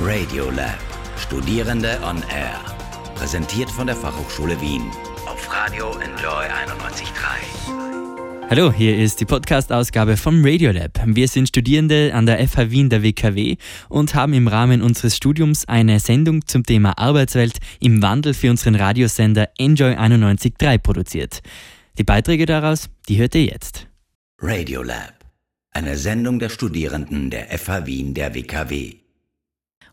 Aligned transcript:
Radiolab. 0.00 0.78
Studierende 1.16 1.98
on 2.08 2.22
Air. 2.30 2.60
Präsentiert 3.16 3.68
von 3.68 3.88
der 3.88 3.96
Fachhochschule 3.96 4.60
Wien. 4.60 4.82
Auf 5.26 5.52
Radio 5.52 5.90
Enjoy 5.94 6.46
91.3. 6.46 8.48
Hallo, 8.48 8.72
hier 8.72 8.96
ist 8.96 9.18
die 9.18 9.24
Podcast-Ausgabe 9.24 10.16
vom 10.16 10.44
Radiolab. 10.44 11.00
Wir 11.04 11.26
sind 11.26 11.48
Studierende 11.48 12.12
an 12.14 12.26
der 12.26 12.46
FH 12.46 12.70
Wien 12.70 12.90
der 12.90 13.02
WKW 13.02 13.56
und 13.88 14.14
haben 14.14 14.34
im 14.34 14.46
Rahmen 14.46 14.82
unseres 14.82 15.16
Studiums 15.16 15.66
eine 15.66 15.98
Sendung 15.98 16.46
zum 16.46 16.62
Thema 16.62 16.96
Arbeitswelt 16.96 17.58
im 17.80 18.00
Wandel 18.00 18.34
für 18.34 18.50
unseren 18.50 18.76
Radiosender 18.76 19.48
Enjoy 19.58 19.94
91.3 19.94 20.78
produziert. 20.78 21.40
Die 21.98 22.04
Beiträge 22.04 22.46
daraus, 22.46 22.88
die 23.08 23.18
hört 23.18 23.34
ihr 23.34 23.46
jetzt. 23.46 23.88
Radiolab. 24.40 25.14
Eine 25.72 25.96
Sendung 25.96 26.38
der 26.38 26.50
Studierenden 26.50 27.30
der 27.30 27.48
FH 27.58 27.86
Wien 27.86 28.14
der 28.14 28.36
WKW. 28.36 28.97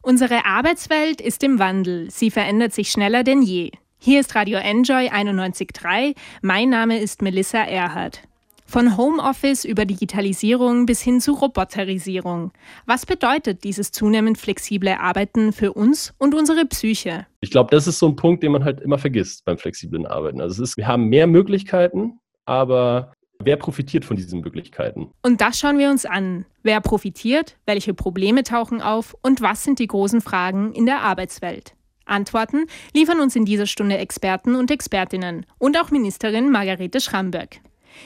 Unsere 0.06 0.46
Arbeitswelt 0.46 1.20
ist 1.20 1.42
im 1.44 1.58
Wandel. 1.58 2.12
Sie 2.12 2.30
verändert 2.30 2.74
sich 2.74 2.92
schneller 2.92 3.24
denn 3.24 3.42
je. 3.42 3.72
Hier 3.98 4.20
ist 4.20 4.36
Radio 4.36 4.60
Enjoy 4.60 5.10
91.3. 5.10 6.14
Mein 6.44 6.70
Name 6.70 7.00
ist 7.00 7.24
Melissa 7.24 7.64
Erhardt. 7.64 8.22
Von 8.68 8.98
Homeoffice 8.98 9.66
über 9.66 9.86
Digitalisierung 9.86 10.86
bis 10.86 11.02
hin 11.02 11.22
zu 11.22 11.34
Roboterisierung. 11.34 12.52
Was 12.86 13.08
bedeutet 13.08 13.64
dieses 13.64 13.92
zunehmend 13.92 14.38
flexible 14.38 14.96
Arbeiten 14.96 15.52
für 15.52 15.74
uns 15.74 16.14
und 16.20 16.36
unsere 16.36 16.66
Psyche? 16.68 17.26
Ich 17.40 17.50
glaube, 17.50 17.72
das 17.72 17.88
ist 17.88 17.98
so 17.98 18.08
ein 18.08 18.16
Punkt, 18.16 18.44
den 18.44 18.52
man 18.52 18.64
halt 18.64 18.82
immer 18.82 19.00
vergisst 19.00 19.44
beim 19.44 19.58
flexiblen 19.58 20.06
Arbeiten. 20.06 20.40
Also 20.40 20.62
ist, 20.62 20.78
wir 20.78 20.86
haben 20.86 21.06
mehr 21.06 21.26
Möglichkeiten, 21.26 22.20
aber 22.46 23.12
Wer 23.40 23.58
profitiert 23.58 24.06
von 24.06 24.18
diesen 24.18 24.42
Möglichkeiten? 24.42 25.12
Und 25.22 25.42
das 25.42 25.60
schauen 25.60 25.78
wir 25.78 25.90
uns 25.90 26.06
an. 26.06 26.46
Wer 26.64 26.82
profitiert, 26.82 27.58
welche 27.66 27.94
Probleme 27.94 28.44
tauchen 28.44 28.82
auf 28.82 29.16
und 29.22 29.42
was 29.42 29.64
sind 29.64 29.80
die 29.80 29.88
großen 29.88 30.22
Fragen 30.22 30.74
in 30.74 30.86
der 30.86 31.02
Arbeitswelt? 31.02 31.76
Antworten 32.06 32.66
liefern 32.94 33.20
uns 33.20 33.36
in 33.36 33.46
dieser 33.46 33.66
Stunde 33.66 33.98
Experten 33.98 34.56
und 34.56 34.72
Expertinnen 34.72 35.46
und 35.58 35.78
auch 35.78 35.92
Ministerin 35.92 36.52
Margarete 36.52 37.00
Schramberg. 37.02 37.60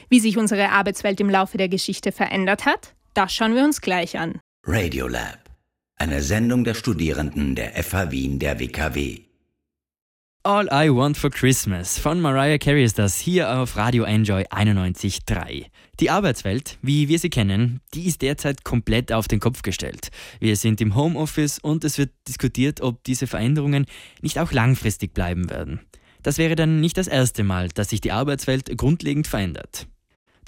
Wie 0.09 0.19
sich 0.19 0.37
unsere 0.37 0.69
Arbeitswelt 0.69 1.19
im 1.19 1.29
Laufe 1.29 1.57
der 1.57 1.69
Geschichte 1.69 2.11
verändert 2.11 2.65
hat, 2.65 2.95
das 3.13 3.33
schauen 3.33 3.55
wir 3.55 3.63
uns 3.63 3.81
gleich 3.81 4.17
an. 4.17 4.39
Radiolab. 4.63 5.49
Eine 5.97 6.21
Sendung 6.21 6.63
der 6.63 6.75
Studierenden 6.75 7.55
der 7.55 7.71
FH 7.83 8.11
Wien 8.11 8.39
der 8.39 8.59
WKW. 8.59 9.28
All 10.43 10.69
I 10.71 10.89
Want 10.89 11.17
for 11.17 11.29
Christmas 11.29 11.99
von 11.99 12.21
Mariah 12.21 12.57
Carey 12.57 12.85
ist 12.85 12.97
das 12.97 13.19
hier 13.19 13.59
auf 13.59 13.75
Radio 13.75 14.05
Enjoy 14.05 14.43
91.3. 14.43 15.65
Die 15.99 16.09
Arbeitswelt, 16.09 16.77
wie 16.81 17.09
wir 17.09 17.19
sie 17.19 17.29
kennen, 17.29 17.81
die 17.93 18.07
ist 18.07 18.21
derzeit 18.21 18.63
komplett 18.63 19.11
auf 19.11 19.27
den 19.27 19.41
Kopf 19.41 19.63
gestellt. 19.63 20.11
Wir 20.39 20.55
sind 20.55 20.79
im 20.79 20.95
Homeoffice 20.95 21.59
und 21.59 21.83
es 21.83 21.97
wird 21.97 22.11
diskutiert, 22.25 22.79
ob 22.79 23.03
diese 23.03 23.27
Veränderungen 23.27 23.85
nicht 24.21 24.39
auch 24.39 24.53
langfristig 24.53 25.13
bleiben 25.13 25.49
werden. 25.49 25.81
Das 26.23 26.37
wäre 26.37 26.55
dann 26.55 26.79
nicht 26.79 26.97
das 26.97 27.09
erste 27.09 27.43
Mal, 27.43 27.67
dass 27.67 27.89
sich 27.89 27.99
die 27.99 28.13
Arbeitswelt 28.13 28.77
grundlegend 28.77 29.27
verändert. 29.27 29.87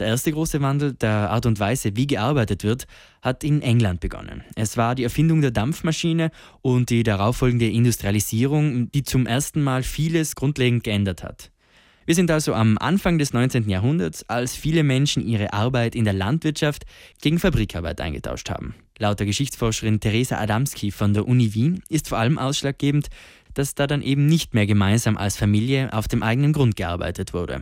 Der 0.02 0.08
erste 0.08 0.32
große 0.32 0.60
Wandel 0.62 0.94
der 0.94 1.30
Art 1.30 1.46
und 1.46 1.60
Weise, 1.60 1.96
wie 1.96 2.08
gearbeitet 2.08 2.64
wird, 2.64 2.88
hat 3.22 3.44
in 3.44 3.62
England 3.62 4.00
begonnen. 4.00 4.44
Es 4.56 4.76
war 4.76 4.96
die 4.96 5.04
Erfindung 5.04 5.42
der 5.42 5.52
Dampfmaschine 5.52 6.32
und 6.64 6.90
die 6.90 7.04
darauffolgende 7.04 7.70
Industrialisierung, 7.70 8.92
die 8.92 9.04
zum 9.04 9.28
ersten 9.28 9.62
Mal 9.62 9.84
vieles 9.84 10.34
grundlegend 10.34 10.84
geändert 10.84 11.22
hat. 11.22 11.52
Wir 12.08 12.16
sind 12.16 12.32
also 12.32 12.56
am 12.56 12.80
Anfang 12.80 13.20
des 13.20 13.32
19. 13.32 13.70
Jahrhunderts, 13.70 14.28
als 14.28 14.56
viele 14.56 14.82
Menschen 14.82 15.24
ihre 15.24 15.54
Arbeit 15.54 15.94
in 15.94 16.06
der 16.06 16.14
Landwirtschaft 16.14 16.86
gegen 17.22 17.38
Fabrikarbeit 17.38 18.02
eingetauscht 18.02 18.50
haben. 18.50 18.74
Laut 18.98 19.20
der 19.20 19.28
Geschichtsforscherin 19.28 20.00
Theresa 20.00 20.40
Adamski 20.40 20.90
von 20.90 21.14
der 21.14 21.28
Uni 21.28 21.54
Wien 21.54 21.84
ist 21.90 22.10
vor 22.10 22.18
allem 22.18 22.40
ausschlaggebend, 22.40 23.10
dass 23.54 23.76
da 23.76 23.86
dann 23.86 24.02
eben 24.02 24.26
nicht 24.26 24.56
mehr 24.56 24.66
gemeinsam 24.66 25.16
als 25.16 25.38
Familie 25.38 25.94
auf 25.94 26.08
dem 26.08 26.24
eigenen 26.24 26.54
Grund 26.54 26.76
gearbeitet 26.76 27.36
wurde. 27.36 27.62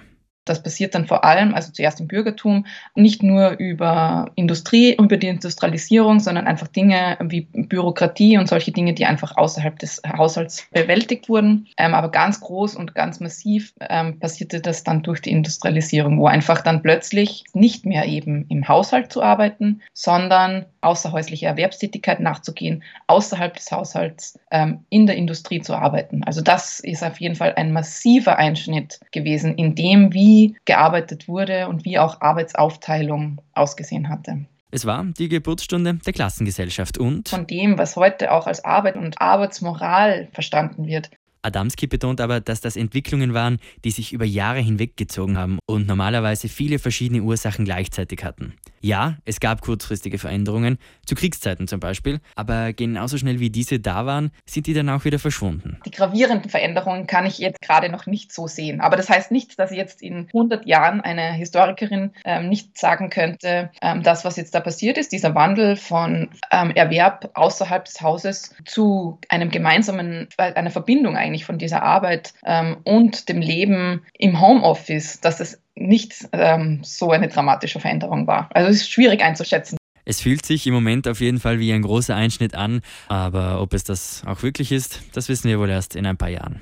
Das 0.49 0.63
passiert 0.63 0.95
dann 0.95 1.05
vor 1.05 1.23
allem, 1.23 1.53
also 1.53 1.71
zuerst 1.71 1.99
im 1.99 2.07
Bürgertum, 2.07 2.65
nicht 2.95 3.21
nur 3.21 3.51
über 3.59 4.31
Industrie, 4.35 4.95
über 4.95 5.17
die 5.17 5.27
Industrialisierung, 5.27 6.19
sondern 6.19 6.47
einfach 6.47 6.67
Dinge 6.67 7.17
wie 7.21 7.41
Bürokratie 7.41 8.37
und 8.37 8.47
solche 8.47 8.71
Dinge, 8.71 8.93
die 8.93 9.05
einfach 9.05 9.37
außerhalb 9.37 9.77
des 9.77 10.01
Haushalts 10.17 10.67
bewältigt 10.71 11.29
wurden. 11.29 11.67
Ähm, 11.77 11.93
aber 11.93 12.09
ganz 12.09 12.39
groß 12.39 12.75
und 12.75 12.95
ganz 12.95 13.19
massiv 13.19 13.73
ähm, 13.79 14.19
passierte 14.19 14.59
das 14.59 14.83
dann 14.83 15.03
durch 15.03 15.21
die 15.21 15.31
Industrialisierung, 15.31 16.19
wo 16.19 16.25
einfach 16.25 16.61
dann 16.61 16.81
plötzlich 16.81 17.43
nicht 17.53 17.85
mehr 17.85 18.05
eben 18.07 18.45
im 18.49 18.67
Haushalt 18.67 19.11
zu 19.11 19.21
arbeiten, 19.21 19.81
sondern 19.93 20.65
außerhäusliche 20.81 21.45
Erwerbstätigkeit 21.45 22.19
nachzugehen, 22.21 22.83
außerhalb 23.07 23.53
des 23.55 23.71
Haushalts 23.71 24.39
ähm, 24.49 24.85
in 24.89 25.05
der 25.05 25.15
Industrie 25.15 25.61
zu 25.61 25.75
arbeiten. 25.75 26.23
Also 26.23 26.41
das 26.41 26.79
ist 26.79 27.03
auf 27.03 27.19
jeden 27.19 27.35
Fall 27.35 27.53
ein 27.55 27.71
massiver 27.71 28.37
Einschnitt 28.37 28.99
gewesen 29.11 29.55
in 29.55 29.75
dem, 29.75 30.13
wie 30.13 30.38
gearbeitet 30.65 31.27
wurde 31.27 31.67
und 31.67 31.85
wie 31.85 31.99
auch 31.99 32.21
Arbeitsaufteilung 32.21 33.41
ausgesehen 33.53 34.09
hatte. 34.09 34.45
Es 34.71 34.85
war 34.85 35.03
die 35.03 35.29
Geburtsstunde 35.29 35.95
der 35.95 36.13
Klassengesellschaft 36.13 36.97
und 36.97 37.29
von 37.29 37.47
dem, 37.47 37.77
was 37.77 37.95
heute 37.95 38.31
auch 38.31 38.45
als 38.45 38.63
Arbeit 38.63 38.97
und 38.97 39.19
Arbeitsmoral 39.19 40.27
verstanden 40.31 40.85
wird, 40.85 41.09
Adamski 41.41 41.87
betont 41.87 42.21
aber, 42.21 42.41
dass 42.41 42.61
das 42.61 42.75
Entwicklungen 42.75 43.33
waren, 43.33 43.59
die 43.83 43.91
sich 43.91 44.13
über 44.13 44.25
Jahre 44.25 44.59
hinweggezogen 44.59 45.37
haben 45.37 45.59
und 45.65 45.87
normalerweise 45.87 46.49
viele 46.49 46.79
verschiedene 46.79 47.21
Ursachen 47.21 47.65
gleichzeitig 47.65 48.23
hatten. 48.23 48.53
Ja, 48.81 49.17
es 49.25 49.39
gab 49.39 49.61
kurzfristige 49.61 50.17
Veränderungen, 50.17 50.77
zu 51.05 51.15
Kriegszeiten 51.15 51.67
zum 51.67 51.79
Beispiel, 51.79 52.19
aber 52.35 52.73
genauso 52.73 53.17
schnell 53.17 53.39
wie 53.39 53.49
diese 53.49 53.79
da 53.79 54.05
waren, 54.05 54.31
sind 54.45 54.67
die 54.67 54.73
dann 54.73 54.89
auch 54.89 55.05
wieder 55.05 55.19
verschwunden. 55.19 55.79
Die 55.85 55.91
gravierenden 55.91 56.49
Veränderungen 56.49 57.07
kann 57.07 57.25
ich 57.25 57.39
jetzt 57.39 57.61
gerade 57.61 57.89
noch 57.89 58.05
nicht 58.05 58.31
so 58.31 58.47
sehen. 58.47 58.79
Aber 58.79 58.95
das 58.95 59.09
heißt 59.09 59.31
nicht, 59.31 59.59
dass 59.59 59.71
jetzt 59.71 60.01
in 60.01 60.27
100 60.27 60.65
Jahren 60.65 61.01
eine 61.01 61.33
Historikerin 61.33 62.11
ähm, 62.23 62.49
nicht 62.49 62.77
sagen 62.77 63.09
könnte, 63.09 63.71
ähm, 63.81 64.03
das, 64.03 64.23
was 64.23 64.37
jetzt 64.37 64.55
da 64.55 64.61
passiert 64.61 64.97
ist, 64.97 65.11
dieser 65.11 65.35
Wandel 65.35 65.75
von 65.75 66.29
ähm, 66.51 66.71
Erwerb 66.71 67.31
außerhalb 67.33 67.85
des 67.85 68.01
Hauses 68.01 68.55
zu 68.65 69.19
einem 69.29 69.49
gemeinsamen, 69.49 70.27
einer 70.37 70.71
Verbindung 70.71 71.17
eigentlich 71.17 71.28
eigentlich 71.29 71.45
von 71.45 71.59
dieser 71.59 71.83
Arbeit 71.83 72.33
ähm, 72.43 72.77
und 72.83 73.29
dem 73.29 73.39
Leben 73.39 74.01
im 74.17 74.41
Homeoffice, 74.41 75.21
dass 75.21 75.39
es 75.39 75.61
nicht 75.75 76.27
ähm, 76.31 76.81
so 76.83 77.11
eine 77.11 77.27
dramatische 77.27 77.79
Veränderung 77.79 78.27
war. 78.27 78.49
Also 78.53 78.69
es 78.69 78.77
ist 78.77 78.91
schwierig 78.91 79.21
einzuschätzen. 79.21 79.77
Es 80.05 80.21
fühlt 80.21 80.43
sich 80.43 80.65
im 80.65 80.73
Moment 80.73 81.07
auf 81.07 81.21
jeden 81.21 81.39
Fall 81.39 81.59
wie 81.59 81.71
ein 81.71 81.83
großer 81.83 82.15
Einschnitt 82.15 82.55
an, 82.55 82.81
aber 83.09 83.61
ob 83.61 83.73
es 83.73 83.83
das 83.83 84.23
auch 84.25 84.41
wirklich 84.41 84.71
ist, 84.71 85.01
das 85.13 85.29
wissen 85.29 85.49
wir 85.49 85.59
wohl 85.59 85.69
erst 85.69 85.95
in 85.95 86.07
ein 86.07 86.17
paar 86.17 86.29
Jahren. 86.29 86.61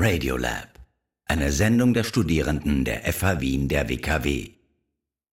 Radiolab, 0.00 0.68
eine 1.26 1.50
Sendung 1.50 1.92
der 1.92 2.04
Studierenden 2.04 2.84
der 2.84 3.12
FH 3.12 3.40
Wien 3.40 3.68
der 3.68 3.88
WKW. 3.88 4.50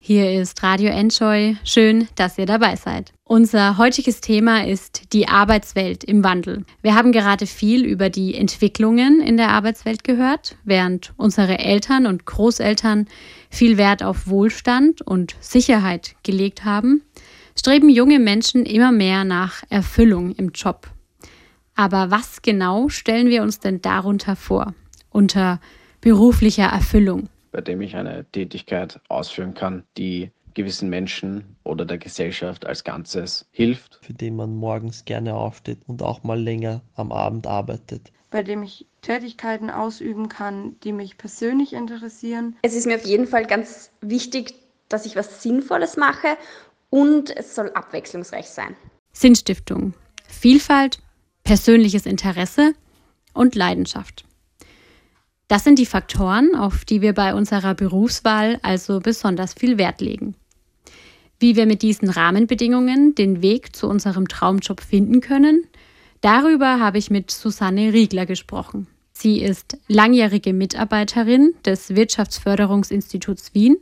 Hier 0.02 0.42
ist 0.42 0.64
Radio 0.64 0.90
Enjoy. 0.90 1.58
Schön, 1.66 2.08
dass 2.16 2.38
ihr 2.38 2.46
dabei 2.46 2.78
seid. 2.78 3.12
Unser 3.26 3.78
heutiges 3.78 4.22
Thema 4.22 4.66
ist 4.66 5.14
die 5.14 5.28
Arbeitswelt 5.28 6.06
im 6.06 6.24
Wandel. 6.24 6.66
Wir 6.82 6.96
haben 6.96 7.12
gerade 7.12 7.46
viel 7.46 7.86
über 7.86 8.10
die 8.10 8.34
Entwicklungen 8.34 9.20
in 9.20 9.36
der 9.36 9.50
Arbeitswelt 9.50 10.06
gehört, 10.06 10.56
während 10.64 11.14
unsere 11.18 11.60
Eltern 11.60 12.08
und 12.08 12.26
Großeltern 12.26 13.08
viel 13.50 13.78
Wert 13.78 14.02
auf 14.02 14.28
Wohlstand 14.28 15.02
und 15.02 15.36
Sicherheit 15.42 16.16
gelegt 16.24 16.64
haben, 16.64 17.04
streben 17.56 17.90
junge 17.90 18.20
Menschen 18.20 18.66
immer 18.66 18.94
mehr 18.94 19.26
nach 19.26 19.64
Erfüllung 19.70 20.32
im 20.32 20.52
Job. 20.54 20.88
Aber 21.76 22.10
was 22.10 22.42
genau 22.42 22.88
stellen 22.88 23.28
wir 23.28 23.44
uns 23.44 23.60
denn 23.60 23.82
darunter 23.82 24.38
vor? 24.38 24.74
Unter 25.10 25.60
beruflicher 26.02 26.68
Erfüllung 26.68 27.28
bei 27.52 27.62
dem 27.62 27.82
ich 27.82 27.96
eine 27.96 28.26
Tätigkeit 28.32 29.00
ausführen 29.08 29.54
kann, 29.54 29.84
die 29.98 30.32
gewissen 30.54 30.90
Menschen 30.90 31.56
oder 31.64 31.86
der 31.86 31.98
Gesellschaft 31.98 32.66
als 32.66 32.84
Ganzes 32.84 33.48
hilft. 33.52 34.00
Für 34.02 34.14
den 34.14 34.36
man 34.36 34.56
morgens 34.56 35.06
gerne 35.06 35.36
aufsteht 35.36 35.80
und 35.88 36.02
auch 36.02 36.24
mal 36.24 36.40
länger 36.40 36.82
am 36.96 37.12
Abend 37.12 37.48
arbeitet. 37.48 38.12
Bei 38.32 38.44
dem 38.44 38.64
ich 38.64 38.86
Tätigkeiten 39.02 39.70
ausüben 39.70 40.30
kann, 40.30 40.76
die 40.84 40.92
mich 40.92 41.18
persönlich 41.18 41.74
interessieren. 41.74 42.56
Es 42.62 42.76
ist 42.76 42.86
mir 42.86 42.96
auf 42.96 43.06
jeden 43.06 43.28
Fall 43.28 43.46
ganz 43.46 43.92
wichtig, 44.02 44.54
dass 44.90 45.06
ich 45.06 45.16
was 45.16 45.42
Sinnvolles 45.42 45.98
mache 45.98 46.38
und 46.90 47.36
es 47.36 47.56
soll 47.56 47.70
abwechslungsreich 47.72 48.48
sein. 48.48 48.76
Sinnstiftung, 49.14 49.94
Vielfalt, 50.28 51.00
persönliches 51.44 52.06
Interesse 52.06 52.74
und 53.34 53.56
Leidenschaft. 53.56 54.26
Das 55.50 55.64
sind 55.64 55.80
die 55.80 55.88
Faktoren, 55.88 56.56
auf 56.56 56.86
die 56.86 57.02
wir 57.02 57.14
bei 57.14 57.34
unserer 57.34 57.74
Berufswahl 57.74 58.60
also 58.62 59.00
besonders 59.00 59.56
viel 59.56 59.80
Wert 59.80 60.00
legen. 60.00 60.36
Wie 61.40 61.56
wir 61.56 61.66
mit 61.66 61.82
diesen 61.82 62.08
Rahmenbedingungen 62.08 63.16
den 63.16 63.42
Weg 63.42 63.76
zu 63.76 63.88
unserem 63.88 64.28
Traumjob 64.28 64.80
finden 64.80 65.22
können, 65.22 65.64
darüber 66.22 66.80
habe 66.80 67.00
ich 67.00 67.10
mit 67.10 67.32
Susanne 67.32 67.94
Riegler 67.94 68.28
gesprochen. 68.28 68.86
Sie 69.12 69.42
ist 69.42 69.76
langjährige 69.88 70.54
Mitarbeiterin 70.54 71.56
des 71.66 71.96
Wirtschaftsförderungsinstituts 71.96 73.56
Wien 73.56 73.78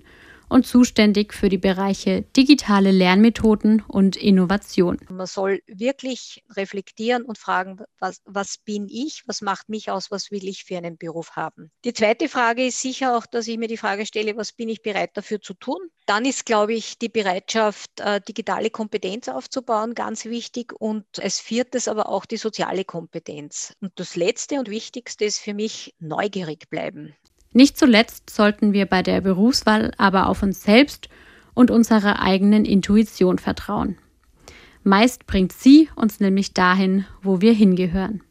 und 0.49 0.65
zuständig 0.65 1.33
für 1.33 1.49
die 1.49 1.57
Bereiche 1.57 2.23
digitale 2.35 2.91
Lernmethoden 2.91 3.83
und 3.87 4.15
Innovation. 4.15 4.97
Man 5.09 5.27
soll 5.27 5.61
wirklich 5.67 6.43
reflektieren 6.55 7.23
und 7.23 7.37
fragen, 7.37 7.79
was, 7.99 8.21
was 8.25 8.57
bin 8.57 8.87
ich, 8.89 9.23
was 9.27 9.41
macht 9.41 9.69
mich 9.69 9.91
aus, 9.91 10.11
was 10.11 10.31
will 10.31 10.47
ich 10.47 10.63
für 10.63 10.77
einen 10.77 10.97
Beruf 10.97 11.31
haben. 11.31 11.71
Die 11.85 11.93
zweite 11.93 12.29
Frage 12.29 12.65
ist 12.65 12.81
sicher 12.81 13.17
auch, 13.17 13.25
dass 13.25 13.47
ich 13.47 13.57
mir 13.57 13.67
die 13.67 13.77
Frage 13.77 14.05
stelle, 14.05 14.37
was 14.37 14.53
bin 14.53 14.69
ich 14.69 14.81
bereit 14.81 15.11
dafür 15.15 15.41
zu 15.41 15.53
tun. 15.53 15.79
Dann 16.05 16.25
ist, 16.25 16.45
glaube 16.45 16.73
ich, 16.73 16.97
die 16.97 17.09
Bereitschaft, 17.09 17.99
äh, 17.99 18.21
digitale 18.21 18.69
Kompetenz 18.69 19.27
aufzubauen, 19.27 19.93
ganz 19.93 20.25
wichtig. 20.25 20.73
Und 20.79 21.05
als 21.21 21.39
viertes 21.39 21.87
aber 21.87 22.09
auch 22.09 22.25
die 22.25 22.37
soziale 22.37 22.85
Kompetenz. 22.85 23.73
Und 23.81 23.91
das 23.95 24.15
letzte 24.15 24.59
und 24.59 24.69
wichtigste 24.69 25.25
ist 25.25 25.39
für 25.39 25.53
mich 25.53 25.93
neugierig 25.99 26.69
bleiben. 26.69 27.15
Nicht 27.57 27.75
zuletzt 27.75 28.29
sollten 28.29 28.71
wir 28.71 28.85
bei 28.85 29.01
der 29.01 29.19
Berufswahl 29.19 29.91
aber 29.97 30.29
auf 30.29 30.43
uns 30.43 30.61
selbst 30.61 31.09
und 31.55 31.71
unserer 31.71 32.21
eigenen 32.21 32.65
Intuition 32.65 33.39
vertrauen. 33.39 33.97
Meist 34.83 35.25
bringt 35.25 35.53
sie 35.53 35.89
uns 35.95 36.19
nämlich 36.19 36.53
dahin, 36.53 37.07
wo 37.23 37.41
wir 37.41 37.53
hingehören. 37.53 38.21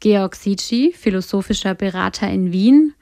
Georg 0.00 0.36
Sitschi, 0.36 0.94
philosophischer 0.94 1.74
Berater 1.74 2.30
in 2.30 2.50
Wien, 2.50 2.94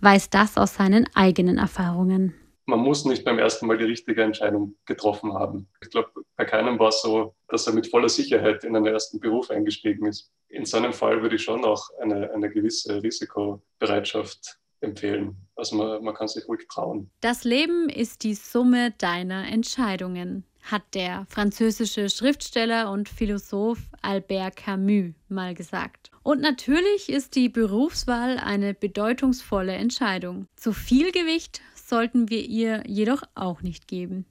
weiß 0.00 0.28
das 0.30 0.56
aus 0.56 0.74
seinen 0.74 1.06
eigenen 1.14 1.58
Erfahrungen. 1.58 2.34
Man 2.66 2.80
muss 2.80 3.04
nicht 3.04 3.24
beim 3.24 3.38
ersten 3.38 3.68
Mal 3.68 3.78
die 3.78 3.84
richtige 3.84 4.24
Entscheidung 4.24 4.74
getroffen 4.86 5.34
haben. 5.34 5.68
Ich 5.80 5.90
glaube, 5.90 6.10
bei 6.36 6.44
keinem 6.44 6.80
war 6.80 6.88
es 6.88 7.00
so, 7.00 7.36
dass 7.46 7.64
er 7.68 7.74
mit 7.74 7.86
voller 7.86 8.08
Sicherheit 8.08 8.64
in 8.64 8.74
einen 8.74 8.86
ersten 8.86 9.20
Beruf 9.20 9.50
eingestiegen 9.50 10.06
ist. 10.06 10.32
In 10.48 10.64
seinem 10.64 10.92
Fall 10.92 11.22
würde 11.22 11.36
ich 11.36 11.44
schon 11.44 11.64
auch 11.64 11.90
eine, 12.00 12.32
eine 12.32 12.50
gewisse 12.50 13.00
Risikobereitschaft 13.00 14.58
empfehlen. 14.80 15.36
Also 15.56 15.76
man, 15.76 16.02
man 16.02 16.14
kann 16.14 16.28
sich 16.28 16.46
ruhig 16.48 16.66
trauen. 16.68 17.10
Das 17.20 17.44
Leben 17.44 17.88
ist 17.88 18.22
die 18.22 18.34
Summe 18.34 18.92
deiner 18.92 19.46
Entscheidungen, 19.46 20.44
hat 20.62 20.82
der 20.94 21.26
französische 21.28 22.08
Schriftsteller 22.08 22.90
und 22.90 23.08
Philosoph 23.08 23.78
Albert 24.02 24.56
Camus 24.56 25.14
mal 25.28 25.54
gesagt. 25.54 26.10
Und 26.22 26.40
natürlich 26.40 27.08
ist 27.08 27.34
die 27.34 27.48
Berufswahl 27.48 28.38
eine 28.38 28.74
bedeutungsvolle 28.74 29.72
Entscheidung. 29.72 30.46
Zu 30.56 30.72
viel 30.72 31.12
Gewicht 31.12 31.60
sollten 31.74 32.30
wir 32.30 32.44
ihr 32.44 32.82
jedoch 32.86 33.22
auch 33.34 33.62
nicht 33.62 33.88
geben. 33.88 34.26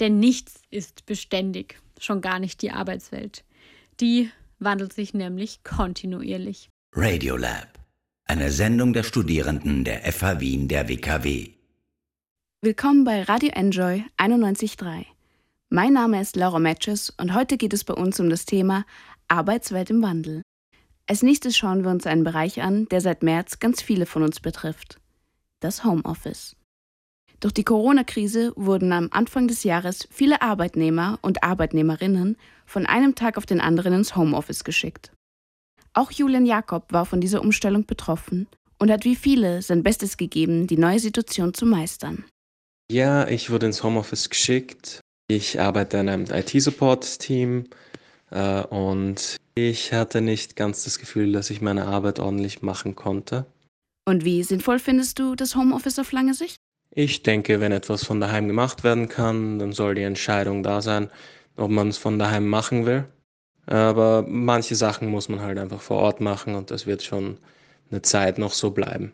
Denn 0.00 0.18
nichts 0.18 0.62
ist 0.70 1.06
beständig, 1.06 1.80
schon 1.98 2.20
gar 2.20 2.38
nicht 2.38 2.62
die 2.62 2.70
Arbeitswelt. 2.70 3.44
Die 4.00 4.30
wandelt 4.58 4.92
sich 4.92 5.14
nämlich 5.14 5.62
kontinuierlich. 5.64 6.68
Radiolab 6.94 7.75
eine 8.28 8.50
Sendung 8.50 8.92
der 8.92 9.04
Studierenden 9.04 9.84
der 9.84 10.00
FH 10.12 10.40
Wien 10.40 10.66
der 10.66 10.88
WKW. 10.88 11.50
Willkommen 12.60 13.04
bei 13.04 13.22
Radio 13.22 13.50
Enjoy 13.54 14.04
91.3. 14.18 15.06
Mein 15.68 15.92
Name 15.92 16.20
ist 16.20 16.34
Laura 16.34 16.58
Matches 16.58 17.10
und 17.10 17.34
heute 17.34 17.56
geht 17.56 17.72
es 17.72 17.84
bei 17.84 17.94
uns 17.94 18.18
um 18.18 18.28
das 18.28 18.44
Thema 18.44 18.84
Arbeitswelt 19.28 19.90
im 19.90 20.02
Wandel. 20.02 20.42
Als 21.06 21.22
nächstes 21.22 21.56
schauen 21.56 21.84
wir 21.84 21.90
uns 21.92 22.04
einen 22.04 22.24
Bereich 22.24 22.60
an, 22.62 22.86
der 22.86 23.00
seit 23.00 23.22
März 23.22 23.60
ganz 23.60 23.80
viele 23.80 24.06
von 24.06 24.24
uns 24.24 24.40
betrifft. 24.40 25.00
Das 25.60 25.84
Homeoffice. 25.84 26.56
Durch 27.38 27.54
die 27.54 27.64
Corona-Krise 27.64 28.52
wurden 28.56 28.92
am 28.92 29.08
Anfang 29.12 29.46
des 29.46 29.62
Jahres 29.62 30.08
viele 30.10 30.42
Arbeitnehmer 30.42 31.20
und 31.22 31.44
Arbeitnehmerinnen 31.44 32.36
von 32.64 32.86
einem 32.86 33.14
Tag 33.14 33.38
auf 33.38 33.46
den 33.46 33.60
anderen 33.60 33.92
ins 33.92 34.16
Homeoffice 34.16 34.64
geschickt. 34.64 35.12
Auch 35.96 36.10
Julian 36.10 36.44
Jakob 36.44 36.92
war 36.92 37.06
von 37.06 37.22
dieser 37.22 37.40
Umstellung 37.40 37.86
betroffen 37.86 38.46
und 38.78 38.90
hat 38.90 39.06
wie 39.06 39.16
viele 39.16 39.62
sein 39.62 39.82
Bestes 39.82 40.18
gegeben, 40.18 40.66
die 40.66 40.76
neue 40.76 40.98
Situation 40.98 41.54
zu 41.54 41.64
meistern. 41.64 42.24
Ja, 42.92 43.26
ich 43.26 43.48
wurde 43.48 43.64
ins 43.64 43.82
Homeoffice 43.82 44.28
geschickt. 44.28 45.00
Ich 45.26 45.58
arbeite 45.58 45.96
in 45.96 46.10
einem 46.10 46.26
IT-Support-Team 46.30 47.64
äh, 48.30 48.62
und 48.64 49.36
ich 49.54 49.94
hatte 49.94 50.20
nicht 50.20 50.54
ganz 50.54 50.84
das 50.84 50.98
Gefühl, 50.98 51.32
dass 51.32 51.48
ich 51.48 51.62
meine 51.62 51.86
Arbeit 51.86 52.20
ordentlich 52.20 52.60
machen 52.60 52.94
konnte. 52.94 53.46
Und 54.04 54.22
wie 54.26 54.42
sinnvoll 54.42 54.78
findest 54.78 55.18
du 55.18 55.34
das 55.34 55.56
Homeoffice 55.56 55.98
auf 55.98 56.12
lange 56.12 56.34
Sicht? 56.34 56.56
Ich 56.94 57.22
denke, 57.22 57.58
wenn 57.60 57.72
etwas 57.72 58.04
von 58.04 58.20
daheim 58.20 58.48
gemacht 58.48 58.84
werden 58.84 59.08
kann, 59.08 59.58
dann 59.58 59.72
soll 59.72 59.94
die 59.94 60.02
Entscheidung 60.02 60.62
da 60.62 60.82
sein, 60.82 61.10
ob 61.56 61.70
man 61.70 61.88
es 61.88 61.96
von 61.96 62.18
daheim 62.18 62.46
machen 62.46 62.84
will. 62.84 63.06
Aber 63.66 64.24
manche 64.28 64.76
Sachen 64.76 65.08
muss 65.08 65.28
man 65.28 65.40
halt 65.40 65.58
einfach 65.58 65.80
vor 65.80 65.98
Ort 65.98 66.20
machen 66.20 66.54
und 66.54 66.70
das 66.70 66.86
wird 66.86 67.02
schon 67.02 67.38
eine 67.90 68.02
Zeit 68.02 68.38
noch 68.38 68.52
so 68.52 68.70
bleiben. 68.70 69.12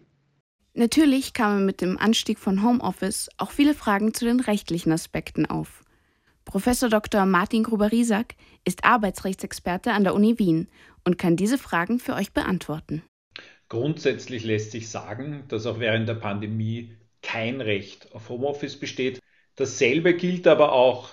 Natürlich 0.74 1.34
kamen 1.34 1.66
mit 1.66 1.80
dem 1.80 1.98
Anstieg 1.98 2.38
von 2.38 2.62
Homeoffice 2.62 3.28
auch 3.36 3.50
viele 3.50 3.74
Fragen 3.74 4.14
zu 4.14 4.24
den 4.24 4.40
rechtlichen 4.40 4.92
Aspekten 4.92 5.46
auf. 5.46 5.82
Professor 6.44 6.88
Dr. 6.88 7.26
Martin 7.26 7.62
Gruber-Riesack 7.62 8.34
ist 8.64 8.84
Arbeitsrechtsexperte 8.84 9.92
an 9.92 10.04
der 10.04 10.14
Uni 10.14 10.38
Wien 10.38 10.68
und 11.04 11.18
kann 11.18 11.36
diese 11.36 11.58
Fragen 11.58 11.98
für 11.98 12.14
euch 12.14 12.32
beantworten. 12.32 13.02
Grundsätzlich 13.68 14.44
lässt 14.44 14.72
sich 14.72 14.88
sagen, 14.88 15.44
dass 15.48 15.66
auch 15.66 15.78
während 15.78 16.08
der 16.08 16.14
Pandemie 16.14 16.96
kein 17.22 17.60
Recht 17.60 18.12
auf 18.12 18.28
Homeoffice 18.28 18.78
besteht. 18.78 19.20
Dasselbe 19.56 20.14
gilt 20.14 20.46
aber 20.46 20.72
auch 20.72 21.10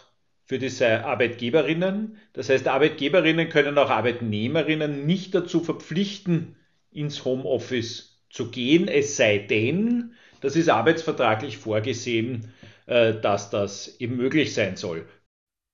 für 0.50 0.58
diese 0.58 1.06
Arbeitgeberinnen. 1.06 2.18
Das 2.34 2.50
heißt, 2.50 2.68
Arbeitgeberinnen 2.68 3.50
können 3.50 3.78
auch 3.78 3.92
Arbeitnehmerinnen 3.92 5.06
nicht 5.06 5.36
dazu 5.36 5.60
verpflichten, 5.60 6.56
ins 6.92 7.24
Homeoffice 7.24 8.20
zu 8.32 8.50
gehen, 8.50 8.88
es 8.88 9.16
sei 9.16 9.38
denn, 9.38 10.16
das 10.42 10.56
ist 10.56 10.70
arbeitsvertraglich 10.70 11.58
vorgesehen, 11.58 12.52
äh, 12.88 13.14
dass 13.14 13.52
das 13.52 14.00
eben 14.00 14.18
möglich 14.18 14.56
sein 14.56 14.76
soll. 14.76 15.08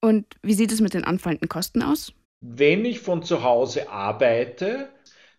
Und 0.04 0.26
wie 0.44 0.54
sieht 0.54 0.74
es 0.74 0.82
mit 0.82 0.94
den 0.94 1.06
anfallenden 1.06 1.48
Kosten 1.48 1.82
aus? 1.82 2.12
Wenn 2.42 2.84
ich 2.84 3.00
von 3.00 3.24
zu 3.24 3.44
Hause 3.44 3.90
arbeite, 3.90 4.90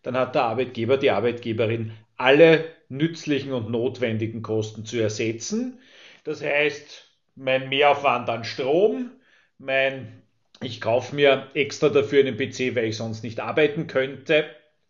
dann 0.02 0.16
hat 0.16 0.34
der 0.34 0.44
Arbeitgeber, 0.44 0.96
die 0.96 1.10
Arbeitgeberin 1.10 1.92
alle 2.16 2.64
nützlichen 2.88 3.52
und 3.52 3.68
notwendigen 3.68 4.40
Kosten 4.40 4.86
zu 4.86 4.96
ersetzen. 4.96 5.78
Das 6.24 6.42
heißt, 6.42 7.10
mein 7.34 7.68
Mehraufwand 7.68 8.30
an 8.30 8.44
Strom, 8.44 9.10
mein, 9.58 10.22
ich 10.62 10.80
kaufe 10.80 11.14
mir 11.14 11.48
extra 11.54 11.88
dafür 11.88 12.20
einen 12.20 12.36
PC, 12.36 12.74
weil 12.74 12.86
ich 12.86 12.96
sonst 12.96 13.22
nicht 13.22 13.40
arbeiten 13.40 13.86
könnte, 13.86 14.44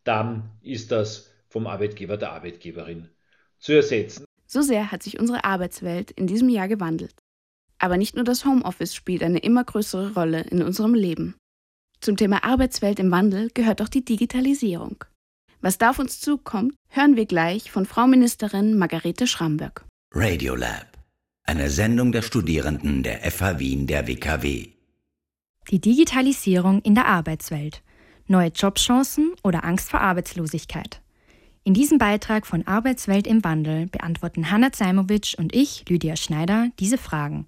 dann 0.04 0.50
ist 0.62 0.92
das 0.92 1.30
vom 1.48 1.66
Arbeitgeber 1.66 2.16
der 2.16 2.32
Arbeitgeberin 2.32 3.08
zu 3.58 3.72
ersetzen. 3.72 4.24
So 4.46 4.62
sehr 4.62 4.92
hat 4.92 5.02
sich 5.02 5.18
unsere 5.18 5.44
Arbeitswelt 5.44 6.10
in 6.12 6.26
diesem 6.26 6.48
Jahr 6.48 6.68
gewandelt. 6.68 7.14
Aber 7.78 7.96
nicht 7.96 8.14
nur 8.14 8.24
das 8.24 8.44
Homeoffice 8.44 8.94
spielt 8.94 9.22
eine 9.22 9.38
immer 9.38 9.64
größere 9.64 10.14
Rolle 10.14 10.42
in 10.42 10.62
unserem 10.62 10.94
Leben. 10.94 11.36
Zum 12.00 12.16
Thema 12.16 12.44
Arbeitswelt 12.44 12.98
im 13.00 13.10
Wandel 13.10 13.50
gehört 13.52 13.82
auch 13.82 13.88
die 13.88 14.04
Digitalisierung. 14.04 15.04
Was 15.60 15.78
da 15.78 15.90
auf 15.90 15.98
uns 15.98 16.20
zukommt, 16.20 16.74
hören 16.88 17.16
wir 17.16 17.26
gleich 17.26 17.70
von 17.70 17.86
Frau 17.86 18.06
Ministerin 18.06 18.78
Margarete 18.78 19.26
Schramberg. 19.26 19.84
Radiolab 20.14 20.95
eine 21.46 21.70
Sendung 21.70 22.10
der 22.10 22.22
Studierenden 22.22 23.04
der 23.04 23.30
FH 23.30 23.60
Wien 23.60 23.86
der 23.86 24.08
WKW. 24.08 24.68
Die 25.70 25.80
Digitalisierung 25.80 26.82
in 26.82 26.96
der 26.96 27.06
Arbeitswelt. 27.06 27.82
Neue 28.26 28.48
Jobchancen 28.48 29.32
oder 29.44 29.64
Angst 29.64 29.88
vor 29.90 30.00
Arbeitslosigkeit. 30.00 31.00
In 31.62 31.72
diesem 31.72 31.98
Beitrag 31.98 32.46
von 32.46 32.66
Arbeitswelt 32.66 33.28
im 33.28 33.44
Wandel 33.44 33.86
beantworten 33.86 34.50
Hanna 34.50 34.72
Zaimowitsch 34.72 35.36
und 35.38 35.54
ich, 35.54 35.84
Lydia 35.88 36.16
Schneider, 36.16 36.68
diese 36.80 36.98
Fragen. 36.98 37.46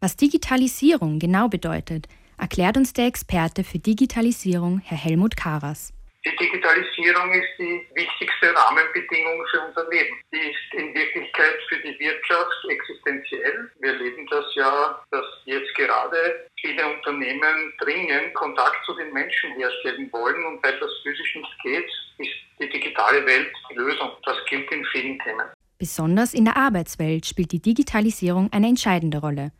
Was 0.00 0.16
Digitalisierung 0.16 1.18
genau 1.18 1.48
bedeutet, 1.48 2.08
erklärt 2.36 2.76
uns 2.76 2.92
der 2.92 3.06
Experte 3.06 3.64
für 3.64 3.78
Digitalisierung, 3.78 4.80
Herr 4.80 4.98
Helmut 4.98 5.36
Karas. 5.36 5.92
Die 6.24 6.36
Digitalisierung 6.36 7.32
ist 7.32 7.50
die 7.58 7.84
wichtigste 7.94 8.54
Rahmenbedingung 8.54 9.44
für 9.50 9.60
unser 9.66 9.90
Leben. 9.90 10.14
Die 10.32 10.50
ist 10.50 10.74
in 10.74 10.94
Wirklichkeit 10.94 11.56
für 11.68 11.78
die 11.78 11.98
Wirtschaft 11.98 12.64
existenziell. 12.68 13.68
Wir 13.80 13.92
erleben 13.94 14.24
das 14.30 14.44
ja, 14.54 15.02
dass 15.10 15.24
jetzt 15.46 15.74
gerade 15.74 16.46
viele 16.60 16.94
Unternehmen 16.94 17.72
dringend 17.80 18.34
Kontakt 18.34 18.86
zu 18.86 18.94
den 18.94 19.12
Menschen 19.12 19.52
herstellen 19.56 20.08
wollen 20.12 20.44
und 20.46 20.62
weil 20.62 20.78
das 20.78 20.90
physisch 21.02 21.34
nicht 21.34 21.62
geht, 21.64 21.90
ist 22.18 22.30
die 22.60 22.70
digitale 22.70 23.26
Welt 23.26 23.52
die 23.70 23.74
Lösung. 23.74 24.10
Das 24.24 24.36
gilt 24.48 24.70
in 24.70 24.84
vielen 24.92 25.18
Themen. 25.18 25.46
Besonders 25.78 26.34
in 26.34 26.44
der 26.44 26.56
Arbeitswelt 26.56 27.26
spielt 27.26 27.50
die 27.50 27.60
Digitalisierung 27.60 28.48
eine 28.52 28.68
entscheidende 28.68 29.18
Rolle. 29.18 29.50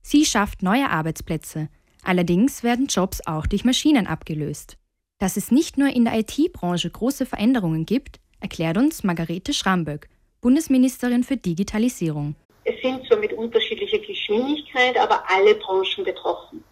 Sie 0.00 0.24
schafft 0.24 0.62
neue 0.62 0.88
Arbeitsplätze. 0.88 1.68
Allerdings 2.02 2.62
werden 2.62 2.86
Jobs 2.86 3.20
auch 3.26 3.46
durch 3.46 3.66
Maschinen 3.66 4.06
abgelöst. 4.06 4.78
Dass 5.18 5.38
es 5.38 5.50
nicht 5.50 5.78
nur 5.78 5.88
in 5.88 6.04
der 6.04 6.18
IT-Branche 6.18 6.90
große 6.90 7.24
Veränderungen 7.24 7.86
gibt, 7.86 8.20
erklärt 8.40 8.76
uns 8.76 9.02
Margarete 9.02 9.54
Schramböck, 9.54 10.10
Bundesministerin 10.42 11.24
für 11.24 11.38
Digitalisierung. 11.38 12.34
Es 12.64 12.74
sind 12.82 13.06
zwar 13.06 13.16
mit 13.16 13.32
unterschiedlicher 13.32 13.98
Geschwindigkeit, 13.98 14.98
aber 14.98 15.22
alle 15.30 15.54
Branchen 15.54 16.04
betroffen. 16.04 16.62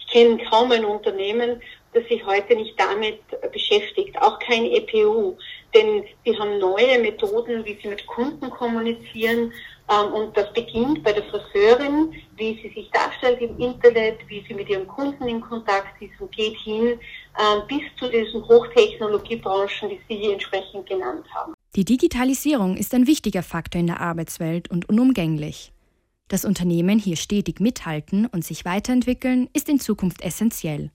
Ich 0.00 0.08
kenne 0.08 0.36
kaum 0.50 0.72
ein 0.72 0.84
Unternehmen, 0.84 1.62
das 1.92 2.04
sich 2.08 2.26
heute 2.26 2.56
nicht 2.56 2.74
damit 2.76 3.20
beschäftigt, 3.52 4.20
auch 4.20 4.40
kein 4.40 4.64
EPU, 4.64 5.36
denn 5.72 6.02
sie 6.24 6.36
haben 6.36 6.58
neue 6.58 6.98
Methoden, 6.98 7.64
wie 7.64 7.78
sie 7.80 7.88
mit 7.88 8.04
Kunden 8.08 8.50
kommunizieren, 8.50 9.52
und 10.00 10.36
das 10.36 10.52
beginnt 10.52 11.02
bei 11.02 11.12
der 11.12 11.24
Friseurin, 11.24 12.12
wie 12.36 12.54
sie 12.62 12.72
sich 12.74 12.90
darstellt 12.92 13.40
im 13.40 13.58
Internet, 13.58 14.18
wie 14.28 14.44
sie 14.46 14.54
mit 14.54 14.68
ihren 14.68 14.86
Kunden 14.86 15.26
in 15.28 15.40
Kontakt 15.40 16.00
ist 16.00 16.20
und 16.20 16.30
geht 16.32 16.56
hin 16.58 16.98
ähm, 17.38 17.62
bis 17.68 17.82
zu 17.98 18.10
diesen 18.10 18.46
Hochtechnologiebranchen, 18.46 19.90
die 19.90 20.00
Sie 20.08 20.16
hier 20.16 20.32
entsprechend 20.32 20.86
genannt 20.86 21.26
haben. 21.34 21.54
Die 21.74 21.84
Digitalisierung 21.84 22.76
ist 22.76 22.94
ein 22.94 23.06
wichtiger 23.06 23.42
Faktor 23.42 23.80
in 23.80 23.86
der 23.86 24.00
Arbeitswelt 24.00 24.70
und 24.70 24.88
unumgänglich. 24.88 25.72
Dass 26.28 26.44
Unternehmen 26.44 26.98
hier 26.98 27.16
stetig 27.16 27.60
mithalten 27.60 28.26
und 28.26 28.44
sich 28.44 28.64
weiterentwickeln, 28.64 29.48
ist 29.52 29.68
in 29.68 29.80
Zukunft 29.80 30.22
essentiell. 30.22 30.90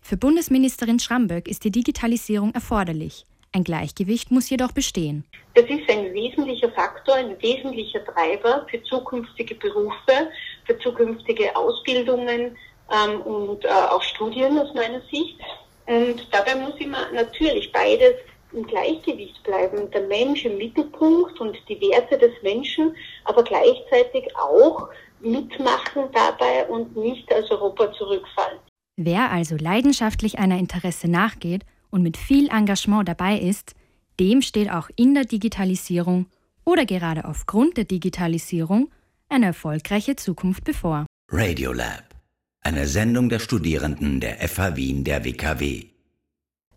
Für 0.00 0.16
Bundesministerin 0.16 0.98
Schramböck 0.98 1.48
ist 1.48 1.64
die 1.64 1.70
Digitalisierung 1.70 2.52
erforderlich. 2.52 3.24
Ein 3.54 3.62
Gleichgewicht 3.62 4.32
muss 4.32 4.50
jedoch 4.50 4.72
bestehen. 4.72 5.24
Das 5.54 5.66
ist 5.66 5.88
ein 5.88 6.12
wesentlicher 6.12 6.72
Faktor, 6.72 7.14
ein 7.14 7.40
wesentlicher 7.40 8.04
Treiber 8.04 8.66
für 8.68 8.82
zukünftige 8.82 9.54
Berufe, 9.54 10.28
für 10.64 10.76
zukünftige 10.80 11.54
Ausbildungen 11.54 12.56
ähm, 12.90 13.20
und 13.20 13.64
äh, 13.64 13.68
auch 13.68 14.02
Studien 14.02 14.58
aus 14.58 14.74
meiner 14.74 15.00
Sicht. 15.02 15.38
Und 15.86 16.26
dabei 16.32 16.56
muss 16.56 16.74
immer 16.80 17.12
natürlich 17.12 17.70
beides 17.70 18.14
im 18.52 18.66
Gleichgewicht 18.66 19.40
bleiben. 19.44 19.88
Der 19.92 20.02
Mensch 20.08 20.44
im 20.44 20.58
Mittelpunkt 20.58 21.40
und 21.40 21.56
die 21.68 21.80
Werte 21.80 22.18
des 22.18 22.32
Menschen, 22.42 22.96
aber 23.24 23.44
gleichzeitig 23.44 24.36
auch 24.36 24.88
mitmachen 25.20 26.08
dabei 26.12 26.66
und 26.66 26.96
nicht 26.96 27.32
als 27.32 27.48
Europa 27.52 27.92
zurückfallen. 27.92 28.58
Wer 28.96 29.30
also 29.30 29.54
leidenschaftlich 29.56 30.40
einer 30.40 30.58
Interesse 30.58 31.08
nachgeht 31.08 31.64
und 31.94 32.02
mit 32.02 32.16
viel 32.16 32.48
Engagement 32.48 33.08
dabei 33.08 33.38
ist, 33.38 33.74
dem 34.18 34.42
steht 34.42 34.68
auch 34.68 34.90
in 34.96 35.14
der 35.14 35.24
Digitalisierung 35.24 36.26
oder 36.64 36.86
gerade 36.86 37.24
aufgrund 37.24 37.76
der 37.76 37.84
Digitalisierung 37.84 38.90
eine 39.28 39.46
erfolgreiche 39.46 40.16
Zukunft 40.16 40.64
bevor. 40.64 41.06
Radiolab, 41.30 42.16
eine 42.62 42.88
Sendung 42.88 43.28
der 43.28 43.38
Studierenden 43.38 44.18
der 44.18 44.38
FH 44.48 44.74
Wien 44.74 45.04
der 45.04 45.24
WKW. 45.24 45.84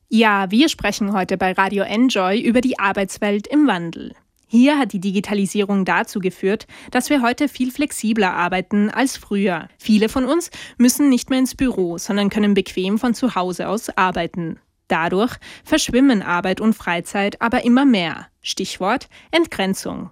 Ja, 0.08 0.52
wir 0.52 0.70
sprechen 0.70 1.12
heute 1.14 1.36
bei 1.36 1.52
Radio 1.52 1.84
Enjoy 1.84 2.40
über 2.40 2.62
die 2.62 2.78
Arbeitswelt 2.78 3.48
im 3.48 3.66
Wandel. 3.66 4.14
Hier 4.46 4.78
hat 4.78 4.94
die 4.94 5.02
Digitalisierung 5.02 5.84
dazu 5.84 6.20
geführt, 6.20 6.68
dass 6.92 7.10
wir 7.10 7.24
heute 7.24 7.50
viel 7.50 7.72
flexibler 7.72 8.34
arbeiten 8.34 8.92
als 8.92 9.18
früher. 9.18 9.68
Viele 9.80 10.10
von 10.10 10.26
uns 10.26 10.52
müssen 10.78 11.10
nicht 11.10 11.32
mehr 11.32 11.40
ins 11.40 11.56
Büro, 11.56 11.98
sondern 11.98 12.30
können 12.30 12.54
bequem 12.54 13.00
von 13.00 13.16
zu 13.16 13.34
Hause 13.34 13.68
aus 13.68 13.90
arbeiten. 13.98 14.60
Dadurch 14.88 15.36
verschwimmen 15.64 16.22
Arbeit 16.22 16.62
und 16.62 16.74
Freizeit 16.74 17.42
aber 17.42 17.66
immer 17.66 17.86
mehr. 17.86 18.28
Stichwort 18.42 19.08
Entgrenzung. 19.32 20.10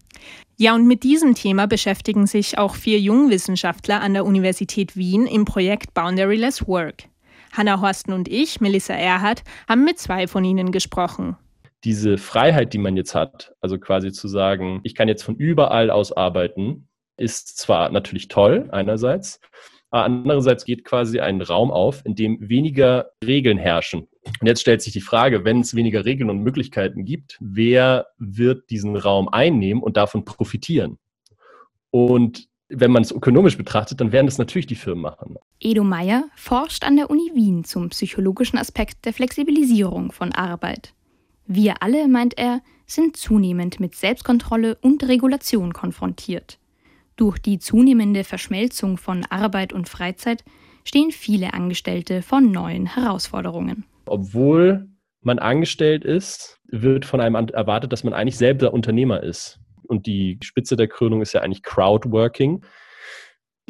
Ja, 0.58 0.74
und 0.76 0.88
mit 0.88 1.04
diesem 1.04 1.36
Thema 1.36 1.68
beschäftigen 1.68 2.28
sich 2.28 2.58
auch 2.58 2.76
vier 2.76 3.00
Jungwissenschaftler 3.00 4.02
an 4.02 4.14
der 4.14 4.26
Universität 4.26 4.96
Wien 4.96 5.28
im 5.28 5.46
Projekt 5.46 5.94
Boundaryless 5.94 6.68
Work. 6.68 7.04
Hanna 7.52 7.82
Horsten 7.82 8.14
und 8.14 8.28
ich, 8.28 8.60
Melissa 8.62 8.94
Erhardt, 8.94 9.44
haben 9.68 9.84
mit 9.84 10.00
zwei 10.00 10.28
von 10.28 10.44
ihnen 10.44 10.72
gesprochen. 10.72 11.38
Diese 11.84 12.18
Freiheit, 12.18 12.74
die 12.74 12.78
man 12.78 12.98
jetzt 12.98 13.16
hat, 13.16 13.54
also 13.62 13.78
quasi 13.78 14.12
zu 14.12 14.28
sagen, 14.28 14.80
ich 14.84 14.96
kann 14.96 15.08
jetzt 15.08 15.24
von 15.24 15.36
überall 15.36 15.90
aus 15.90 16.12
arbeiten, 16.12 16.88
ist 17.18 17.58
zwar 17.58 17.90
natürlich 17.90 18.28
toll 18.28 18.70
einerseits, 18.72 19.40
andererseits 20.04 20.66
geht 20.66 20.84
quasi 20.84 21.20
ein 21.20 21.42
Raum 21.42 21.72
auf, 21.72 22.02
in 22.06 22.16
dem 22.16 22.38
weniger 22.42 23.12
Regeln 23.26 23.58
herrschen. 23.58 24.08
Und 24.42 24.48
jetzt 24.48 24.62
stellt 24.62 24.82
sich 24.82 24.94
die 24.94 25.02
Frage, 25.02 25.46
wenn 25.46 25.62
es 25.62 25.76
weniger 25.76 26.06
Regeln 26.06 26.30
und 26.30 26.40
Möglichkeiten 26.40 27.06
gibt, 27.06 27.38
wer 27.40 28.08
wird 28.18 28.70
diesen 28.70 28.96
Raum 28.96 29.30
einnehmen 29.30 29.84
und 29.84 29.98
davon 29.98 30.26
profitieren? 30.26 30.98
Und 31.92 32.50
wenn 32.68 32.92
man 32.92 33.04
es 33.04 33.12
ökonomisch 33.12 33.58
betrachtet, 33.58 34.02
dann 34.02 34.12
werden 34.12 34.26
das 34.26 34.38
natürlich 34.38 34.66
die 34.66 34.76
Firmen 34.76 35.04
machen. 35.04 35.38
Edo 35.60 35.84
Meyer 35.84 36.26
forscht 36.36 36.84
an 36.84 36.96
der 36.96 37.10
Uni 37.10 37.32
Wien 37.34 37.64
zum 37.64 37.90
psychologischen 37.90 38.58
Aspekt 38.58 39.06
der 39.06 39.14
Flexibilisierung 39.14 40.12
von 40.12 40.34
Arbeit. 40.34 40.94
Wir 41.46 41.84
alle, 41.84 42.08
meint 42.08 42.38
er, 42.38 42.62
sind 42.88 43.18
zunehmend 43.18 43.80
mit 43.80 43.96
Selbstkontrolle 43.96 44.78
und 44.82 45.08
Regulation 45.08 45.74
konfrontiert. 45.74 46.60
Durch 47.16 47.40
die 47.40 47.60
zunehmende 47.60 48.24
Verschmelzung 48.24 48.98
von 48.98 49.26
Arbeit 49.30 49.72
und 49.72 49.88
Freizeit 49.88 50.44
stehen 50.84 51.12
viele 51.12 51.54
Angestellte 51.54 52.22
vor 52.22 52.42
neuen 52.42 52.86
Herausforderungen. 52.86 53.86
Obwohl 54.06 54.88
man 55.22 55.40
angestellt 55.40 56.04
ist, 56.04 56.60
wird 56.68 57.06
von 57.06 57.22
einem 57.22 57.36
erwartet, 57.36 57.94
dass 57.94 58.04
man 58.04 58.14
eigentlich 58.14 58.38
selber 58.38 58.74
Unternehmer 58.74 59.24
ist. 59.24 59.60
Und 59.88 60.08
die 60.08 60.40
Spitze 60.44 60.76
der 60.76 60.88
Krönung 60.88 61.22
ist 61.22 61.34
ja 61.34 61.42
eigentlich 61.42 61.64
Crowdworking, 61.64 62.66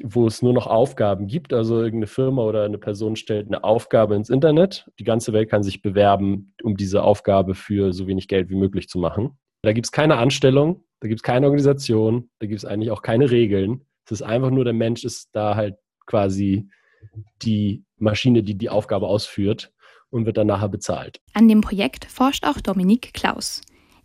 wo 0.04 0.28
es 0.28 0.42
nur 0.42 0.54
noch 0.54 0.68
Aufgaben 0.68 1.28
gibt. 1.28 1.54
Also 1.54 1.76
irgendeine 1.76 2.08
Firma 2.08 2.42
oder 2.44 2.64
eine 2.64 2.78
Person 2.78 3.16
stellt 3.16 3.48
eine 3.48 3.64
Aufgabe 3.64 4.16
ins 4.16 4.30
Internet. 4.30 4.90
Die 5.00 5.04
ganze 5.04 5.34
Welt 5.34 5.50
kann 5.50 5.64
sich 5.64 5.82
bewerben, 5.82 6.54
um 6.64 6.76
diese 6.76 7.04
Aufgabe 7.04 7.54
für 7.54 7.94
so 7.94 8.08
wenig 8.08 8.28
Geld 8.28 8.50
wie 8.50 8.56
möglich 8.56 8.90
zu 8.90 8.98
machen. 8.98 9.38
Da 9.62 9.74
gibt 9.74 9.88
es 9.88 9.92
keine 9.92 10.18
Anstellung, 10.18 10.85
da 11.00 11.08
gibt 11.08 11.20
es 11.20 11.24
keine 11.24 11.46
Organisation, 11.46 12.30
da 12.40 12.48
gibt 12.48 12.60
es 12.60 12.66
eigentlich 12.66 12.92
auch 12.92 13.02
keine 13.02 13.30
Regeln. 13.32 13.86
Es 14.06 14.12
ist 14.12 14.22
einfach 14.22 14.52
nur, 14.52 14.64
der 14.64 14.74
Mensch 14.74 15.04
ist 15.04 15.30
da 15.34 15.56
halt 15.56 15.76
quasi 16.06 16.70
die 17.42 17.84
Maschine, 17.98 18.44
die 18.44 18.56
die 18.56 18.70
Aufgabe 18.70 19.08
ausführt 19.08 19.72
und 20.10 20.26
wird 20.26 20.38
dann 20.38 20.48
nachher 20.48 20.70
bezahlt. 20.70 21.22
An 21.34 21.48
dem 21.48 21.62
Projekt 21.62 22.06
forscht 22.06 22.46
auch 22.46 22.62
Dominik 22.62 23.14
Klaus. 23.14 23.62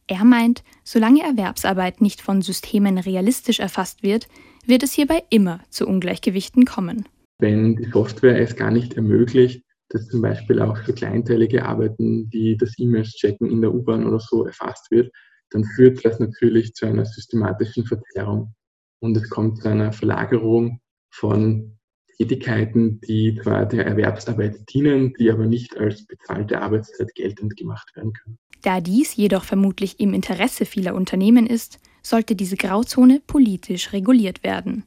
Er 0.06 0.24
meint, 0.24 0.64
solange 0.82 1.22
Erwerbsarbeit 1.22 2.00
nicht 2.00 2.20
von 2.20 2.42
Systemen 2.42 2.98
realistisch 2.98 3.60
erfasst 3.60 4.02
wird, 4.02 4.26
wird 4.66 4.82
es 4.82 4.92
hierbei 4.92 5.22
immer 5.30 5.60
zu 5.70 5.86
Ungleichgewichten 5.86 6.64
kommen. 6.64 7.08
Wenn 7.38 7.76
die 7.76 7.90
Software 7.90 8.40
es 8.40 8.56
gar 8.56 8.70
nicht 8.70 8.94
ermöglicht, 8.94 9.62
dass 9.88 10.08
zum 10.08 10.22
Beispiel 10.22 10.60
auch 10.60 10.76
für 10.78 10.92
kleinteilige 10.92 11.64
Arbeiten 11.64 12.28
wie 12.30 12.56
das 12.56 12.78
E-Mails 12.78 13.10
checken 13.10 13.50
in 13.50 13.60
der 13.60 13.72
U-Bahn 13.72 14.06
oder 14.06 14.20
so 14.20 14.44
erfasst 14.44 14.90
wird, 14.90 15.12
dann 15.50 15.64
führt 15.64 16.04
das 16.04 16.20
natürlich 16.20 16.74
zu 16.74 16.86
einer 16.86 17.04
systematischen 17.04 17.84
Verzerrung. 17.84 18.54
Und 19.00 19.16
es 19.16 19.28
kommt 19.28 19.58
zu 19.62 19.68
einer 19.68 19.92
Verlagerung 19.92 20.80
von 21.10 21.78
Tätigkeiten, 22.16 23.00
die 23.00 23.38
zwar 23.42 23.66
der 23.66 23.86
Erwerbsarbeit 23.86 24.72
dienen, 24.72 25.14
die 25.18 25.30
aber 25.30 25.46
nicht 25.46 25.76
als 25.78 26.06
bezahlte 26.06 26.60
Arbeitszeit 26.60 27.14
geltend 27.14 27.56
gemacht 27.56 27.96
werden 27.96 28.12
können. 28.12 28.38
Da 28.62 28.80
dies 28.80 29.16
jedoch 29.16 29.44
vermutlich 29.44 29.98
im 30.00 30.12
Interesse 30.12 30.66
vieler 30.66 30.94
Unternehmen 30.94 31.46
ist, 31.46 31.78
sollte 32.02 32.36
diese 32.36 32.56
Grauzone 32.56 33.22
politisch 33.26 33.92
reguliert 33.92 34.42
werden. 34.42 34.84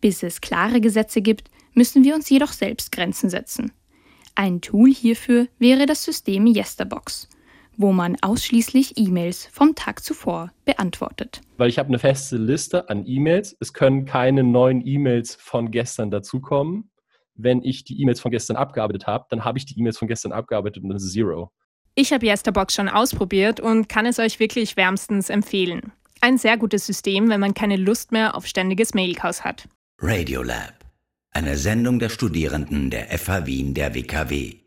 Bis 0.00 0.22
es 0.22 0.40
klare 0.40 0.80
Gesetze 0.80 1.22
gibt, 1.22 1.50
müssen 1.74 2.04
wir 2.04 2.14
uns 2.14 2.30
jedoch 2.30 2.52
selbst 2.52 2.92
Grenzen 2.92 3.30
setzen. 3.30 3.72
Ein 4.36 4.60
Tool 4.60 4.92
hierfür 4.92 5.48
wäre 5.58 5.86
das 5.86 6.04
System 6.04 6.46
Yesterbox, 6.46 7.28
wo 7.76 7.92
man 7.92 8.16
ausschließlich 8.20 8.96
E-Mails 8.96 9.46
vom 9.52 9.74
Tag 9.74 10.02
zuvor 10.02 10.52
beantwortet. 10.64 11.40
Weil 11.56 11.68
ich 11.68 11.78
habe 11.78 11.88
eine 11.88 11.98
feste 11.98 12.36
Liste 12.36 12.88
an 12.88 13.06
E-Mails. 13.06 13.56
Es 13.60 13.72
können 13.72 14.04
keine 14.04 14.42
neuen 14.42 14.86
E-Mails 14.86 15.34
von 15.36 15.70
gestern 15.70 16.10
dazukommen. 16.10 16.90
Wenn 17.34 17.62
ich 17.62 17.84
die 17.84 18.00
E-Mails 18.00 18.20
von 18.20 18.30
gestern 18.30 18.56
abgearbeitet 18.56 19.06
habe, 19.06 19.26
dann 19.28 19.44
habe 19.44 19.58
ich 19.58 19.66
die 19.66 19.78
E-Mails 19.78 19.98
von 19.98 20.08
gestern 20.08 20.32
abgearbeitet 20.32 20.82
und 20.82 20.90
das 20.90 21.02
ist 21.02 21.12
Zero. 21.12 21.52
Ich 21.94 22.12
habe 22.12 22.26
Yesterbox 22.26 22.74
schon 22.74 22.88
ausprobiert 22.88 23.60
und 23.60 23.88
kann 23.88 24.06
es 24.06 24.18
euch 24.18 24.38
wirklich 24.38 24.76
wärmstens 24.76 25.30
empfehlen. 25.30 25.92
Ein 26.20 26.38
sehr 26.38 26.56
gutes 26.56 26.86
System, 26.86 27.28
wenn 27.28 27.40
man 27.40 27.54
keine 27.54 27.76
Lust 27.76 28.12
mehr 28.12 28.34
auf 28.34 28.46
ständiges 28.46 28.94
Mailchaos 28.94 29.44
hat. 29.44 29.68
Radiolab, 29.98 30.74
eine 31.30 31.56
Sendung 31.56 31.98
der 31.98 32.08
Studierenden 32.08 32.90
der 32.90 33.06
FH 33.18 33.46
Wien 33.46 33.74
der 33.74 33.94
WKW. 33.94 34.65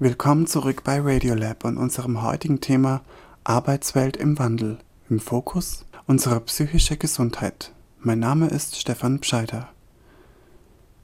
Willkommen 0.00 0.48
zurück 0.48 0.82
bei 0.82 1.00
Radiolab 1.00 1.64
und 1.64 1.76
unserem 1.76 2.20
heutigen 2.20 2.60
Thema 2.60 3.02
Arbeitswelt 3.44 4.16
im 4.16 4.40
Wandel. 4.40 4.78
Im 5.08 5.20
Fokus 5.20 5.86
unsere 6.08 6.40
psychische 6.40 6.96
Gesundheit. 6.96 7.72
Mein 8.00 8.18
Name 8.18 8.48
ist 8.48 8.76
Stefan 8.76 9.20
Bscheider. 9.20 9.68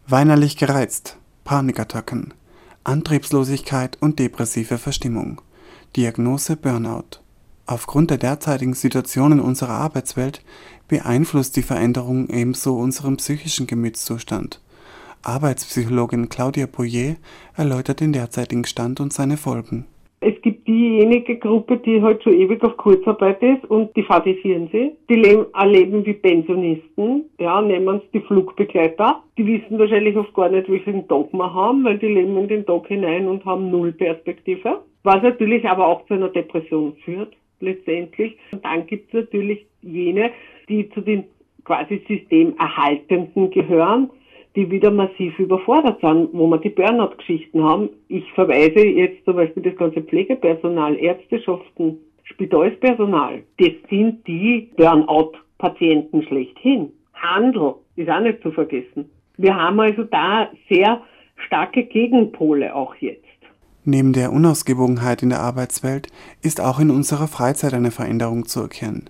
Weinerlich 0.09 0.57
gereizt, 0.57 1.19
Panikattacken, 1.45 2.35
Antriebslosigkeit 2.83 3.97
und 4.01 4.19
depressive 4.19 4.77
Verstimmung. 4.77 5.41
Diagnose 5.95 6.57
Burnout. 6.57 7.21
Aufgrund 7.67 8.11
der 8.11 8.19
derzeitigen 8.19 8.75
Situation 8.75 9.31
in 9.31 9.41
unserer 9.41 9.75
Arbeitswelt 9.75 10.43
beeinflusst 10.89 11.55
die 11.55 11.63
Veränderung 11.63 12.29
ebenso 12.29 12.77
unseren 12.77 13.19
psychischen 13.19 13.69
Gemütszustand. 13.69 14.61
Arbeitspsychologin 15.23 16.29
Claudia 16.29 16.67
Boyer 16.67 17.17
erläutert 17.57 18.01
den 18.01 18.13
derzeitigen 18.13 18.65
Stand 18.65 19.01
und 19.01 19.13
seine 19.13 19.37
Folgen. 19.37 19.87
Es 20.23 20.35
gibt 20.43 20.69
diejenige 20.69 21.39
Gruppe, 21.39 21.79
die 21.79 22.03
halt 22.03 22.23
schon 22.23 22.35
ewig 22.35 22.63
auf 22.63 22.77
Kurzarbeit 22.77 23.43
ist 23.43 23.65
und 23.71 23.97
die 23.97 24.03
fadisieren 24.03 24.69
sie. 24.71 24.93
Die 25.09 25.15
leben, 25.15 25.47
erleben 25.55 26.05
wie 26.05 26.13
Pensionisten, 26.13 27.25
ja, 27.39 27.63
nehmen 27.63 28.03
die 28.13 28.21
Flugbegleiter. 28.21 29.23
Die 29.39 29.47
wissen 29.47 29.79
wahrscheinlich 29.79 30.17
oft 30.17 30.35
gar 30.35 30.51
nicht, 30.51 30.71
wie 30.71 30.81
viel 30.81 31.03
Tag 31.05 31.33
haben, 31.33 31.85
weil 31.85 31.99
die 31.99 32.09
leben 32.09 32.37
in 32.37 32.49
den 32.49 32.67
Tag 32.67 32.87
hinein 32.89 33.29
und 33.29 33.45
haben 33.47 33.71
null 33.71 33.93
Perspektive. 33.93 34.83
Was 35.05 35.23
natürlich 35.23 35.67
aber 35.67 35.87
auch 35.87 36.05
zu 36.07 36.15
einer 36.15 36.29
Depression 36.29 36.95
führt, 37.05 37.35
letztendlich. 37.61 38.37
Und 38.53 38.63
dann 38.63 38.87
gibt 38.87 39.09
es 39.09 39.23
natürlich 39.23 39.67
jene, 39.81 40.33
die 40.69 40.91
zu 40.91 41.01
den 41.01 41.25
quasi 41.65 42.03
systemerhaltenden 42.07 43.51
gehören, 43.51 44.11
die 44.57 44.71
wieder 44.71 44.91
massiv 44.91 45.39
überfordert 45.39 46.01
sind, 46.01 46.31
wo 46.33 46.47
wir 46.49 46.59
die 46.59 46.71
Burnout-Geschichten 46.71 47.63
haben. 47.63 47.91
Ich 48.09 48.25
verweise 48.33 48.85
jetzt 48.85 49.25
zum 49.25 49.37
Beispiel 49.37 49.63
das 49.63 49.77
ganze 49.77 50.03
Pflegepersonal, 50.03 50.97
Ärzteschaften, 50.97 51.99
Spitalspersonal. 52.25 53.43
Das 53.59 53.73
sind 53.89 54.27
die 54.27 54.71
Burnout-Patienten 54.77 56.23
schlechthin. 56.25 56.93
Handel 57.15 57.75
ist 57.97 58.09
auch 58.09 58.21
nicht 58.21 58.43
zu 58.43 58.51
vergessen. 58.51 59.11
Wir 59.37 59.55
haben 59.55 59.79
also 59.81 60.05
da 60.05 60.51
sehr 60.69 61.01
starke 61.47 61.85
Gegenpole 61.85 62.75
auch 62.75 62.95
jetzt. 62.97 63.25
Neben 63.85 64.13
der 64.13 64.33
Unausgewogenheit 64.33 65.23
in 65.23 65.31
der 65.31 65.41
Arbeitswelt 65.41 66.09
ist 66.43 66.61
auch 66.61 66.81
in 66.81 66.91
unserer 66.91 67.29
Freizeit 67.29 67.73
eine 67.73 67.91
Veränderung 67.91 68.47
zu 68.47 68.61
erkennen. 68.61 69.09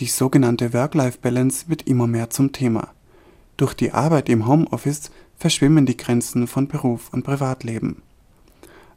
Die 0.00 0.06
sogenannte 0.06 0.72
Work-Life-Balance 0.74 1.68
wird 1.68 1.86
immer 1.86 2.06
mehr 2.06 2.30
zum 2.30 2.52
Thema. 2.52 2.88
Durch 3.60 3.74
die 3.74 3.92
Arbeit 3.92 4.30
im 4.30 4.46
Homeoffice 4.46 5.10
verschwimmen 5.36 5.84
die 5.84 5.98
Grenzen 5.98 6.46
von 6.46 6.66
Beruf 6.66 7.10
und 7.12 7.24
Privatleben. 7.24 8.00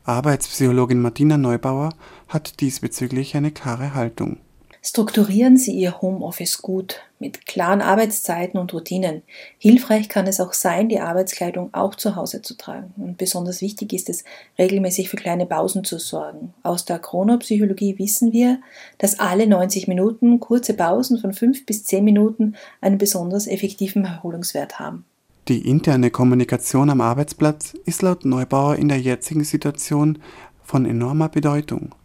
Arbeitspsychologin 0.05 1.01
Martina 1.01 1.38
Neubauer 1.38 1.89
hat 2.29 2.62
diesbezüglich 2.62 3.36
eine 3.36 3.51
klare 3.51 3.93
Haltung. 3.93 4.38
Strukturieren 4.82 5.58
Sie 5.58 5.74
Ihr 5.74 6.01
Homeoffice 6.01 6.62
gut 6.62 7.01
mit 7.24 7.46
klaren 7.46 7.82
Arbeitszeiten 7.82 8.60
und 8.60 8.74
Routinen. 8.74 9.22
Hilfreich 9.58 10.10
kann 10.10 10.27
es 10.27 10.42
auch 10.42 10.51
sein, 10.51 10.89
die 10.89 11.00
Arbeitskleidung 11.00 11.74
auch 11.74 11.96
zu 11.96 12.18
Hause 12.18 12.42
zu 12.42 12.58
tragen. 12.58 12.94
Und 12.98 13.18
besonders 13.18 13.62
wichtig 13.62 13.94
ist 13.94 14.10
es, 14.10 14.25
regelmäßig 14.60 15.08
für 15.08 15.15
kleine 15.15 15.46
Pausen 15.46 15.86
zu 15.86 16.00
sorgen. 16.00 16.53
Aus 16.63 16.84
der 16.84 17.00
Chronopsychologie 17.00 17.98
wissen 17.98 18.34
wir, 18.34 18.60
dass 18.98 19.20
alle 19.20 19.48
90 19.48 19.88
Minuten 19.88 20.42
kurze 20.42 20.74
Pausen 20.74 21.18
von 21.18 21.32
5 21.32 21.65
bis 21.65 21.86
10 21.86 22.03
Minuten 22.03 22.56
einen 22.82 22.98
besonders 22.98 23.48
effektiven 23.48 24.03
Erholungswert 24.03 24.80
haben. 24.80 25.06
Die 25.48 25.65
interne 25.65 26.12
Kommunikation 26.12 26.89
am 26.89 27.00
Arbeitsplatz 27.00 27.74
ist 27.86 28.01
laut 28.01 28.25
Neubauer 28.25 28.75
in 28.75 28.89
der 28.89 29.00
jetzigen 29.00 29.46
Situation 29.46 30.20
von 30.62 30.86
enormer 30.86 31.30
Bedeutung. 31.30 31.96